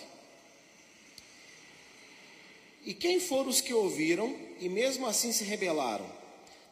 [2.88, 6.10] E quem foram os que ouviram e mesmo assim se rebelaram?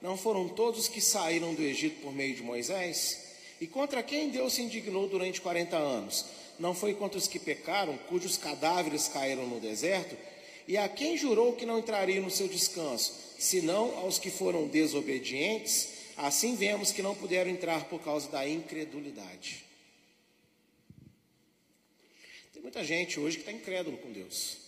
[0.01, 3.33] Não foram todos que saíram do Egito por meio de Moisés?
[3.59, 6.25] E contra quem Deus se indignou durante 40 anos?
[6.57, 10.15] Não foi contra os que pecaram, cujos cadáveres caíram no deserto?
[10.65, 15.89] E a quem jurou que não entraria no seu descanso, senão aos que foram desobedientes?
[16.15, 19.65] Assim vemos que não puderam entrar por causa da incredulidade.
[22.53, 24.63] Tem muita gente hoje que está incrédulo com Deus.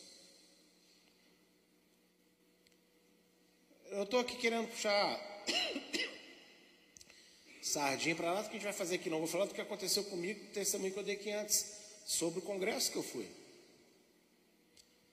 [3.98, 5.20] Eu estou aqui querendo puxar
[7.64, 9.18] sardinha para nada que a gente vai fazer aqui não.
[9.18, 11.66] Vou falar do que aconteceu comigo, o testemunho que eu dei aqui antes,
[12.06, 13.28] sobre o congresso que eu fui.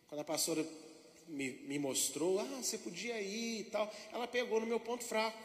[0.07, 0.67] Quando a pastora
[1.29, 5.39] me, me mostrou, ah, você podia ir e tal, ela pegou no meu ponto fraco,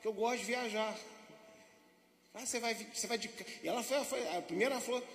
[0.00, 0.98] que eu gosto de viajar.
[2.32, 3.28] Ah, você vai, você vai de.
[3.62, 5.06] E ela foi, foi a primeira ela falou,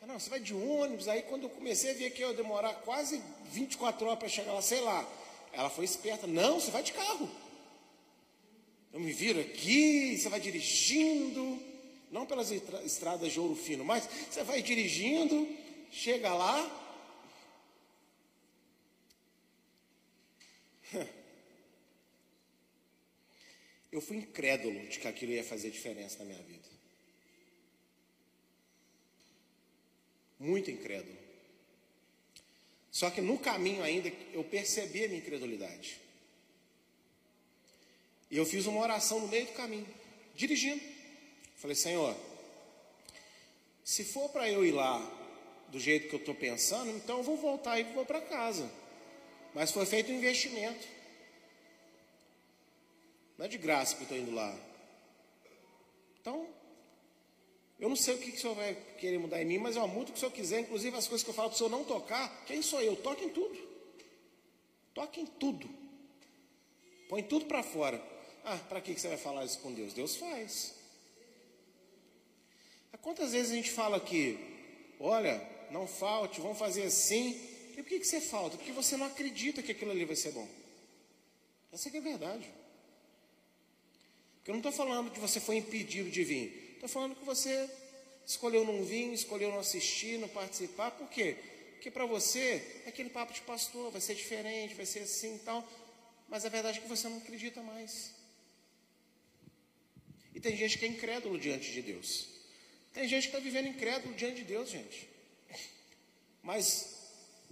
[0.00, 1.06] ah, não, você vai de ônibus.
[1.06, 3.22] Aí quando eu comecei a ver que eu ia demorar quase
[3.52, 5.06] 24 horas para chegar lá, sei lá.
[5.56, 7.30] Ela foi esperta, não, você vai de carro.
[8.92, 11.58] Eu me viro aqui, você vai dirigindo,
[12.10, 15.48] não pelas estradas de ouro fino, mas você vai dirigindo,
[15.90, 16.82] chega lá.
[23.90, 26.68] Eu fui incrédulo de que aquilo ia fazer diferença na minha vida.
[30.38, 31.25] Muito incrédulo.
[32.96, 36.00] Só que no caminho ainda eu percebi a minha incredulidade.
[38.30, 39.86] E eu fiz uma oração no meio do caminho,
[40.34, 40.80] dirigindo.
[41.56, 42.16] Falei, Senhor,
[43.84, 44.98] se for para eu ir lá
[45.68, 48.66] do jeito que eu estou pensando, então eu vou voltar e vou para casa.
[49.52, 50.88] Mas foi feito um investimento.
[53.36, 54.58] Não é de graça que eu estou indo lá.
[56.18, 56.48] Então,
[57.78, 59.86] eu não sei o que, que o senhor vai querer mudar em mim, mas eu
[59.86, 60.60] mudo o que o senhor quiser.
[60.60, 62.44] Inclusive as coisas que eu falo para o senhor não tocar.
[62.46, 62.96] Quem sou eu?
[62.96, 63.58] Toque em tudo.
[64.94, 65.68] Toque em tudo.
[67.08, 68.02] Põe tudo para fora.
[68.44, 69.92] Ah, para que você vai falar isso com Deus?
[69.92, 70.74] Deus faz.
[73.02, 74.36] Quantas vezes a gente fala aqui,
[74.98, 77.40] olha, não falte, vamos fazer assim.
[77.70, 78.56] E por que, que você falta?
[78.56, 80.48] Porque você não acredita que aquilo ali vai ser bom.
[81.72, 82.50] Essa é a verdade.
[84.36, 86.65] Porque eu não estou falando que você foi impedido de vir.
[86.76, 87.68] Estou falando que você
[88.24, 90.92] escolheu não vir, escolheu não assistir, não participar.
[90.92, 91.36] Por quê?
[91.72, 95.38] Porque para você é aquele papo de pastor, vai ser diferente, vai ser assim e
[95.40, 95.66] tal.
[96.28, 98.12] Mas a verdade é que você não acredita mais.
[100.34, 102.28] E tem gente que é incrédulo diante de Deus.
[102.92, 105.08] Tem gente que está vivendo incrédulo diante de Deus, gente.
[106.42, 106.94] Mas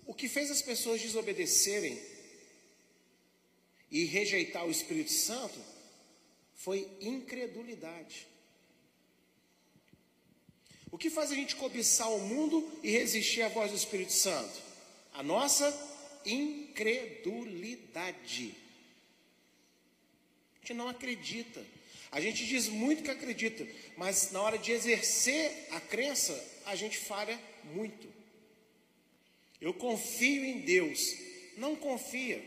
[0.07, 2.01] o que fez as pessoas desobedecerem
[3.91, 5.59] e rejeitar o Espírito Santo
[6.55, 8.27] foi incredulidade.
[10.95, 14.63] O que faz a gente cobiçar o mundo e resistir à voz do Espírito Santo?
[15.13, 15.77] A nossa
[16.25, 18.55] incredulidade.
[20.55, 21.67] A gente não acredita.
[22.13, 23.67] A gente diz muito que acredita,
[23.97, 26.33] mas na hora de exercer a crença,
[26.65, 28.07] a gente falha muito.
[29.61, 31.13] Eu confio em Deus,
[31.57, 32.41] não confia.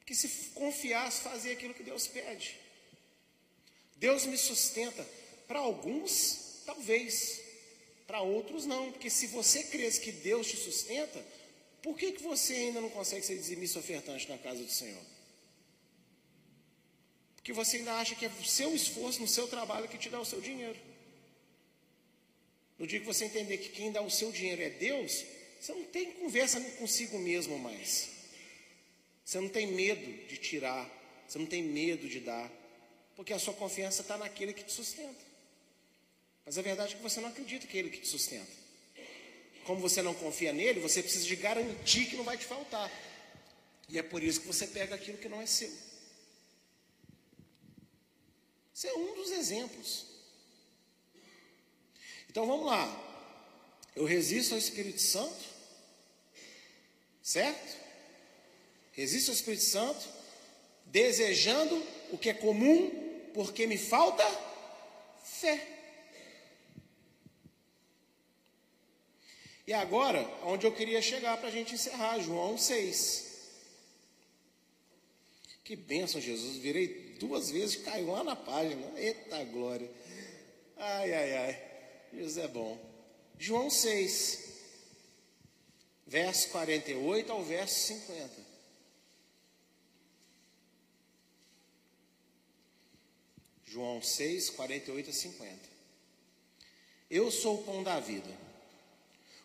[0.00, 2.54] Porque se confiasse, fazer aquilo que Deus pede.
[3.96, 5.24] Deus me sustenta.
[5.46, 7.40] Para alguns, talvez.
[8.06, 8.92] Para outros, não.
[8.92, 11.24] Porque se você crê que Deus te sustenta,
[11.82, 15.02] por que, que você ainda não consegue ser dizimista ofertante na casa do Senhor?
[17.46, 20.18] que você ainda acha que é o seu esforço no seu trabalho que te dá
[20.18, 20.76] o seu dinheiro.
[22.76, 25.24] No dia que você entender que quem dá o seu dinheiro é Deus,
[25.60, 28.08] você não tem conversa consigo mesmo mais.
[29.24, 30.90] Você não tem medo de tirar,
[31.28, 32.50] você não tem medo de dar,
[33.14, 35.24] porque a sua confiança está naquele que te sustenta.
[36.46, 38.46] Mas a verdade é que você não acredita que é ele que te sustenta.
[39.64, 42.88] Como você não confia nele, você precisa de garantir que não vai te faltar.
[43.88, 45.72] E é por isso que você pega aquilo que não é seu.
[48.72, 50.06] Isso é um dos exemplos.
[52.30, 53.02] Então vamos lá.
[53.96, 55.44] Eu resisto ao Espírito Santo,
[57.22, 57.76] certo?
[58.92, 60.06] Resisto ao Espírito Santo,
[60.84, 61.74] desejando
[62.12, 64.24] o que é comum, porque me falta
[65.24, 65.75] fé.
[69.66, 73.26] E agora, onde eu queria chegar para a gente encerrar, João 6.
[75.64, 76.58] Que bênção, Jesus.
[76.58, 78.86] Virei duas vezes caiu lá na página.
[78.96, 79.90] Eita glória.
[80.76, 81.66] Ai, ai, ai.
[82.14, 82.78] Jesus é bom.
[83.38, 84.44] João 6,
[86.06, 88.46] verso 48 ao verso 50.
[93.64, 95.68] João 6, 48 a 50.
[97.10, 98.45] Eu sou o pão da vida.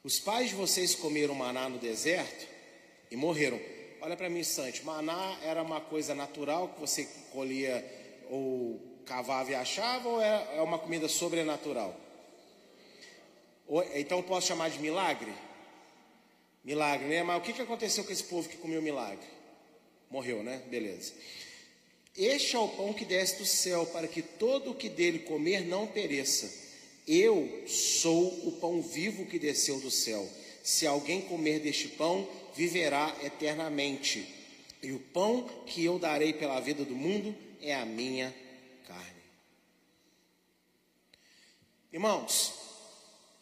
[0.03, 2.47] Os pais de vocês comeram maná no deserto
[3.11, 3.59] e morreram.
[4.01, 4.83] Olha para mim, instante.
[4.83, 7.85] Maná era uma coisa natural que você colhia
[8.27, 11.95] ou cavava e achava, ou é, é uma comida sobrenatural?
[13.93, 15.31] Então posso chamar de milagre?
[16.63, 17.21] Milagre, né?
[17.21, 19.27] Mas o que, que aconteceu com esse povo que comeu milagre?
[20.09, 20.63] Morreu, né?
[20.67, 21.13] Beleza.
[22.17, 25.63] Este é o pão que desce do céu, para que todo o que dele comer
[25.63, 26.70] não pereça.
[27.07, 30.27] Eu sou o pão vivo que desceu do céu.
[30.63, 34.27] Se alguém comer deste pão, viverá eternamente.
[34.81, 38.33] E o pão que eu darei pela vida do mundo é a minha
[38.85, 39.21] carne.
[41.91, 42.53] Irmãos,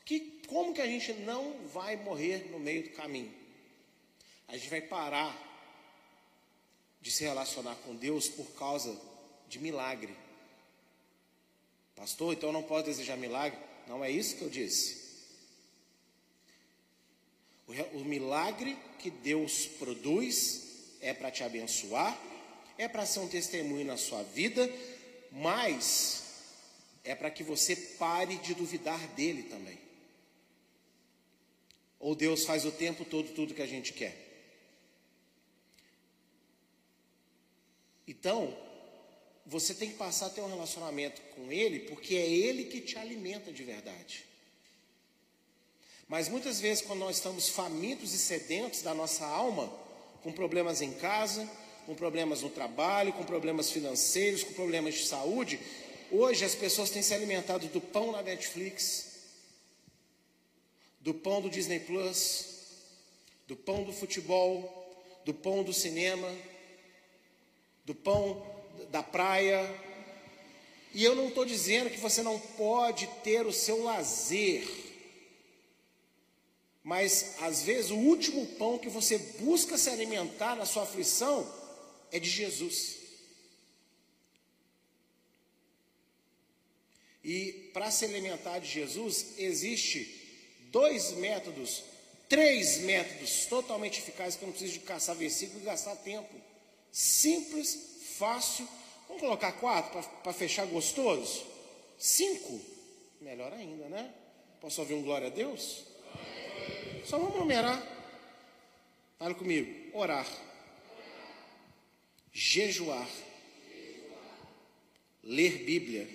[0.05, 3.31] que, como que a gente não vai morrer no meio do caminho?
[4.47, 5.47] A gente vai parar
[6.99, 8.99] de se relacionar com Deus por causa
[9.47, 10.15] de milagre.
[11.99, 13.59] Pastor, então eu não posso desejar milagre?
[13.85, 15.09] Não é isso que eu disse.
[17.67, 22.17] O, milagre que Deus produz é para te abençoar,
[22.77, 24.71] é para ser um testemunho na sua vida,
[25.29, 26.23] mas
[27.03, 29.77] é para que você pare de duvidar dele também.
[31.99, 34.15] Ou Deus faz o tempo todo tudo que a gente quer?
[38.07, 38.57] Então,
[39.49, 42.99] você tem que passar a ter um relacionamento com Ele, porque é Ele que te
[42.99, 44.23] alimenta de verdade.
[46.07, 49.67] Mas muitas vezes, quando nós estamos famintos e sedentos da nossa alma,
[50.21, 51.49] com problemas em casa,
[51.87, 55.59] com problemas no trabalho, com problemas financeiros, com problemas de saúde,
[56.11, 59.07] hoje as pessoas têm se alimentado do pão na Netflix,
[61.01, 62.45] do pão do Disney Plus,
[63.47, 64.93] do pão do futebol,
[65.25, 66.31] do pão do cinema,
[67.83, 69.59] do pão da praia.
[70.93, 74.67] E eu não estou dizendo que você não pode ter o seu lazer,
[76.83, 81.47] mas às vezes o último pão que você busca se alimentar na sua aflição
[82.11, 82.97] é de Jesus.
[87.23, 90.15] E para se alimentar de Jesus, existe
[90.71, 91.83] dois métodos,
[92.27, 96.33] três métodos totalmente eficazes que eu não preciso de caçar versículo e gastar tempo.
[96.91, 97.88] Simples,
[98.19, 98.67] fácil.
[99.07, 101.45] Vamos colocar quatro para fechar gostoso?
[101.97, 102.59] Cinco?
[103.21, 104.13] Melhor ainda, né?
[104.59, 105.85] Posso ouvir um glória a Deus?
[107.05, 107.81] Só vamos numerar.
[109.17, 109.97] Fala comigo.
[109.97, 110.27] Orar.
[112.31, 113.07] Jejuar.
[115.23, 116.07] Ler Bíblia.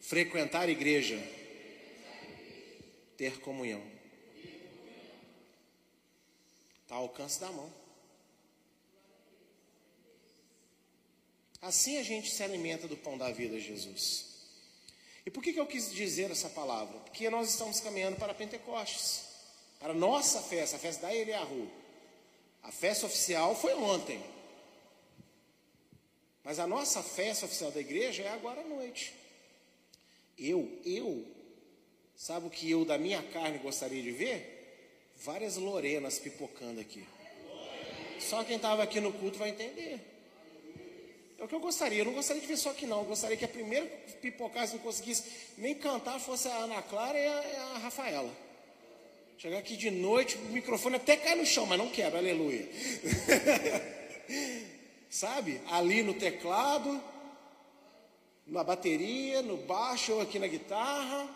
[0.00, 1.18] Frequentar igreja
[3.16, 3.82] ter comunhão.
[6.82, 7.83] Está ao alcance da mão.
[11.64, 14.26] Assim a gente se alimenta do pão da vida, Jesus.
[15.26, 16.98] E por que, que eu quis dizer essa palavra?
[17.00, 19.22] Porque nós estamos caminhando para Pentecostes,
[19.80, 21.68] para a nossa festa, a festa da Eliahu.
[22.62, 24.22] A festa oficial foi ontem.
[26.42, 29.14] Mas a nossa festa oficial da igreja é agora à noite.
[30.36, 31.26] Eu, eu
[32.16, 35.10] Sabe o que eu da minha carne gostaria de ver?
[35.16, 37.04] Várias Lorenas pipocando aqui.
[38.20, 40.13] Só quem estava aqui no culto vai entender.
[41.38, 42.00] É o que eu gostaria.
[42.00, 42.98] Eu não gostaria de ver só aqui, não.
[42.98, 43.86] Eu gostaria que a primeira
[44.20, 45.24] pipocasse não conseguisse
[45.58, 48.30] nem cantar fosse a Ana Clara e a, a Rafaela.
[49.38, 52.68] Chegar aqui de noite, o microfone até cai no chão, mas não quebra, aleluia.
[55.10, 55.60] Sabe?
[55.70, 57.02] Ali no teclado,
[58.46, 61.28] na bateria, no baixo ou aqui na guitarra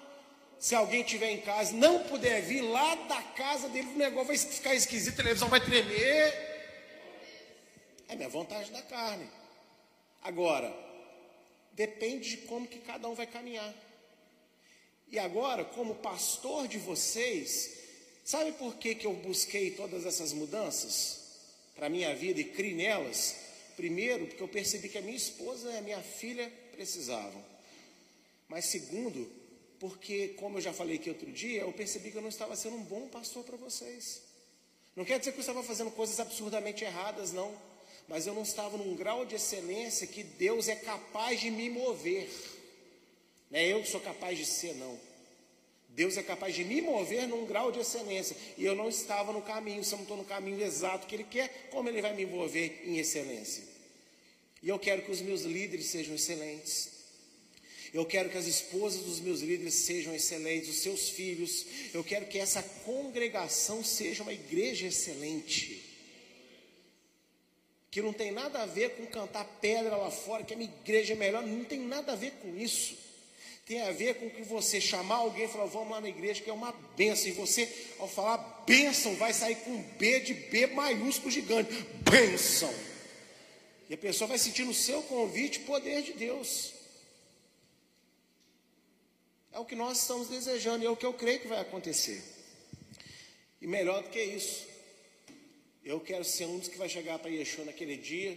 [0.58, 4.36] se alguém tiver em casa, não puder vir lá da casa dele, o negócio vai
[4.36, 6.48] ficar esquisito, a televisão vai tremer.
[8.08, 9.28] É minha vontade da carne.
[10.22, 10.74] Agora,
[11.72, 13.74] depende de como que cada um vai caminhar.
[15.10, 17.72] E agora, como pastor de vocês,
[18.24, 21.20] sabe por que, que eu busquei todas essas mudanças
[21.74, 23.36] para a minha vida e criei nelas?
[23.76, 27.42] Primeiro, porque eu percebi que a minha esposa e a minha filha precisavam.
[28.48, 29.30] Mas segundo,
[29.78, 32.76] porque, como eu já falei aqui outro dia, eu percebi que eu não estava sendo
[32.76, 34.22] um bom pastor para vocês.
[34.96, 37.56] Não quer dizer que eu estava fazendo coisas absurdamente erradas, não.
[38.08, 42.28] Mas eu não estava num grau de excelência que Deus é capaz de me mover.
[43.50, 44.98] Não é eu que sou capaz de ser, não.
[45.90, 48.36] Deus é capaz de me mover num grau de excelência.
[48.56, 51.24] E eu não estava no caminho, se eu não estou no caminho exato que Ele
[51.24, 53.64] quer, como Ele vai me envolver em excelência?
[54.62, 56.90] E eu quero que os meus líderes sejam excelentes.
[57.92, 61.66] Eu quero que as esposas dos meus líderes sejam excelentes, os seus filhos.
[61.92, 65.87] Eu quero que essa congregação seja uma igreja excelente.
[67.90, 71.14] Que não tem nada a ver com cantar pedra lá fora, que a minha igreja
[71.14, 72.96] é melhor, não tem nada a ver com isso.
[73.64, 76.48] Tem a ver com que você chamar alguém e falar, vamos lá na igreja, que
[76.48, 77.28] é uma benção.
[77.28, 81.70] E você, ao falar bênção, vai sair com B de B maiúsculo gigante.
[82.10, 82.72] Bênção.
[83.88, 86.72] E a pessoa vai sentir no seu convite o poder de Deus.
[89.52, 92.22] É o que nós estamos desejando e é o que eu creio que vai acontecer.
[93.60, 94.67] E melhor do que isso,
[95.88, 98.36] eu quero ser um dos que vai chegar para Yeshua naquele dia.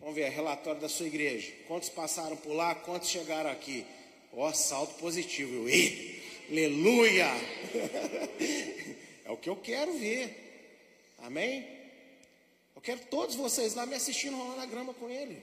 [0.00, 1.52] Vamos ver, relatório da sua igreja.
[1.68, 3.84] Quantos passaram por lá, quantos chegaram aqui?
[4.32, 5.68] Ó, oh, salto positivo.
[5.68, 7.26] Eu, aleluia!
[9.26, 11.12] é o que eu quero ver.
[11.18, 11.68] Amém?
[12.74, 15.42] Eu quero todos vocês lá me assistindo rolar na grama com ele.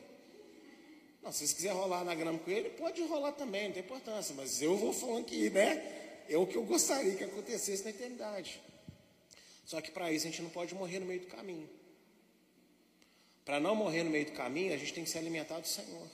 [1.22, 4.34] Não, se vocês quiserem rolar na grama com ele, pode rolar também, não tem importância.
[4.36, 6.24] Mas eu vou falando que, né?
[6.28, 8.60] É o que eu gostaria que acontecesse na eternidade.
[9.68, 11.70] Só que para isso a gente não pode morrer no meio do caminho.
[13.44, 16.08] Para não morrer no meio do caminho, a gente tem que se alimentar do Senhor.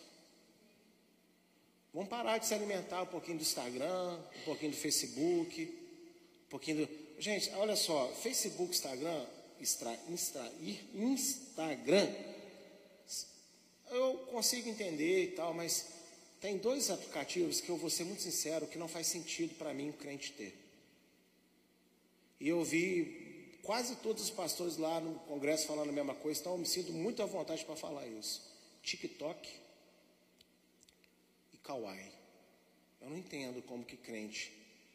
[1.94, 5.66] Vamos parar de se alimentar um pouquinho do Instagram, um pouquinho do Facebook,
[6.48, 7.22] um pouquinho do.
[7.22, 9.24] Gente, olha só, Facebook, Instagram,
[9.60, 10.52] Instra, Instra,
[10.96, 12.12] Instagram,
[13.92, 15.86] eu consigo entender e tal, mas
[16.42, 19.92] tem dois aplicativos que eu vou ser muito sincero, que não faz sentido para mim
[19.92, 20.58] o crente ter.
[22.40, 23.23] E eu vi
[23.64, 26.92] quase todos os pastores lá no congresso falando a mesma coisa, então eu me sinto
[26.92, 28.44] muito à vontade para falar isso.
[28.84, 29.50] TikTok
[31.54, 32.12] e Kawaii.
[33.02, 34.52] Eu não entendo como que crente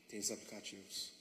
[0.08, 1.12] tem esses aplicativos.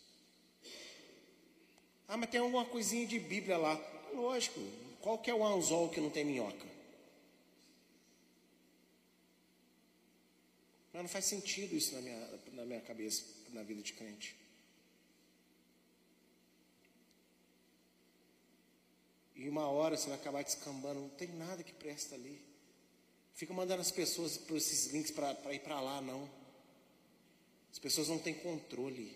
[2.07, 3.75] Ah, mas tem alguma coisinha de Bíblia lá.
[4.13, 4.59] Lógico.
[5.01, 6.65] Qual que é o anzol que não tem minhoca?
[10.93, 14.35] Mas não faz sentido isso na minha, na minha cabeça, na vida de crente.
[19.37, 22.41] E uma hora você vai acabar descambando, não tem nada que presta ali.
[23.35, 26.27] Fica mandando as pessoas por esses links para ir para lá, não.
[27.71, 29.15] As pessoas não têm controle.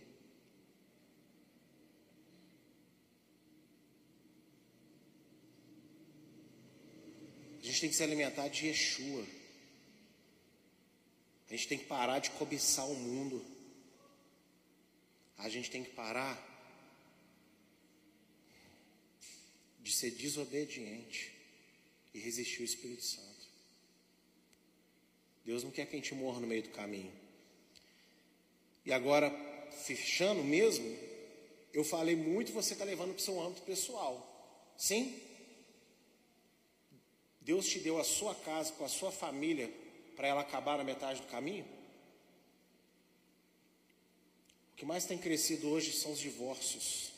[7.60, 9.26] A gente tem que se alimentar de Yeshua.
[11.48, 13.44] A gente tem que parar de cobiçar o mundo.
[15.40, 16.51] A gente tem que parar
[19.82, 21.34] de ser desobediente
[22.14, 23.32] e resistir ao Espírito Santo.
[25.44, 27.12] Deus não quer que a gente morra no meio do caminho.
[28.86, 29.32] E agora,
[29.86, 30.98] fechando mesmo,
[31.74, 34.28] eu falei muito, você está levando para o seu âmbito pessoal.
[34.78, 35.20] Sim?
[37.40, 39.72] Deus te deu a sua casa com a sua família
[40.16, 41.66] para ela acabar na metade do caminho?
[44.74, 47.12] O que mais tem crescido hoje são os divórcios,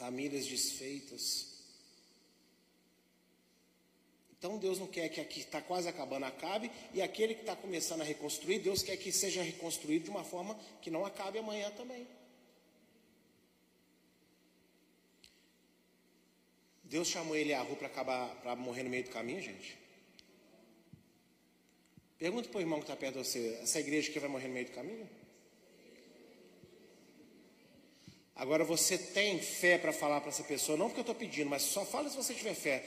[0.00, 1.46] famílias desfeitas.
[4.38, 8.00] Então Deus não quer que aqui está quase acabando acabe, e aquele que está começando
[8.00, 12.06] a reconstruir, Deus quer que seja reconstruído de uma forma que não acabe amanhã também.
[16.82, 19.78] Deus chamou ele a rua para acabar, para morrer no meio do caminho, gente?
[22.18, 24.54] Pergunta para o irmão que está perto de você: essa igreja que vai morrer no
[24.54, 25.08] meio do caminho?
[28.40, 31.60] Agora você tem fé para falar para essa pessoa, não porque eu estou pedindo, mas
[31.60, 32.82] só fala se você tiver fé.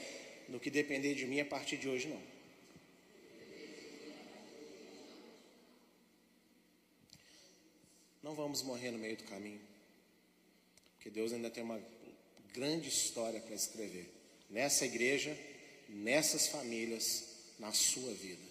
[0.48, 2.20] No que depender de mim a partir de hoje, não.
[8.20, 9.60] Não vamos morrer no meio do caminho,
[10.96, 11.80] porque Deus ainda tem uma
[12.52, 14.12] grande história para escrever
[14.50, 15.38] nessa igreja,
[15.88, 17.28] nessas famílias,
[17.60, 18.43] na sua vida.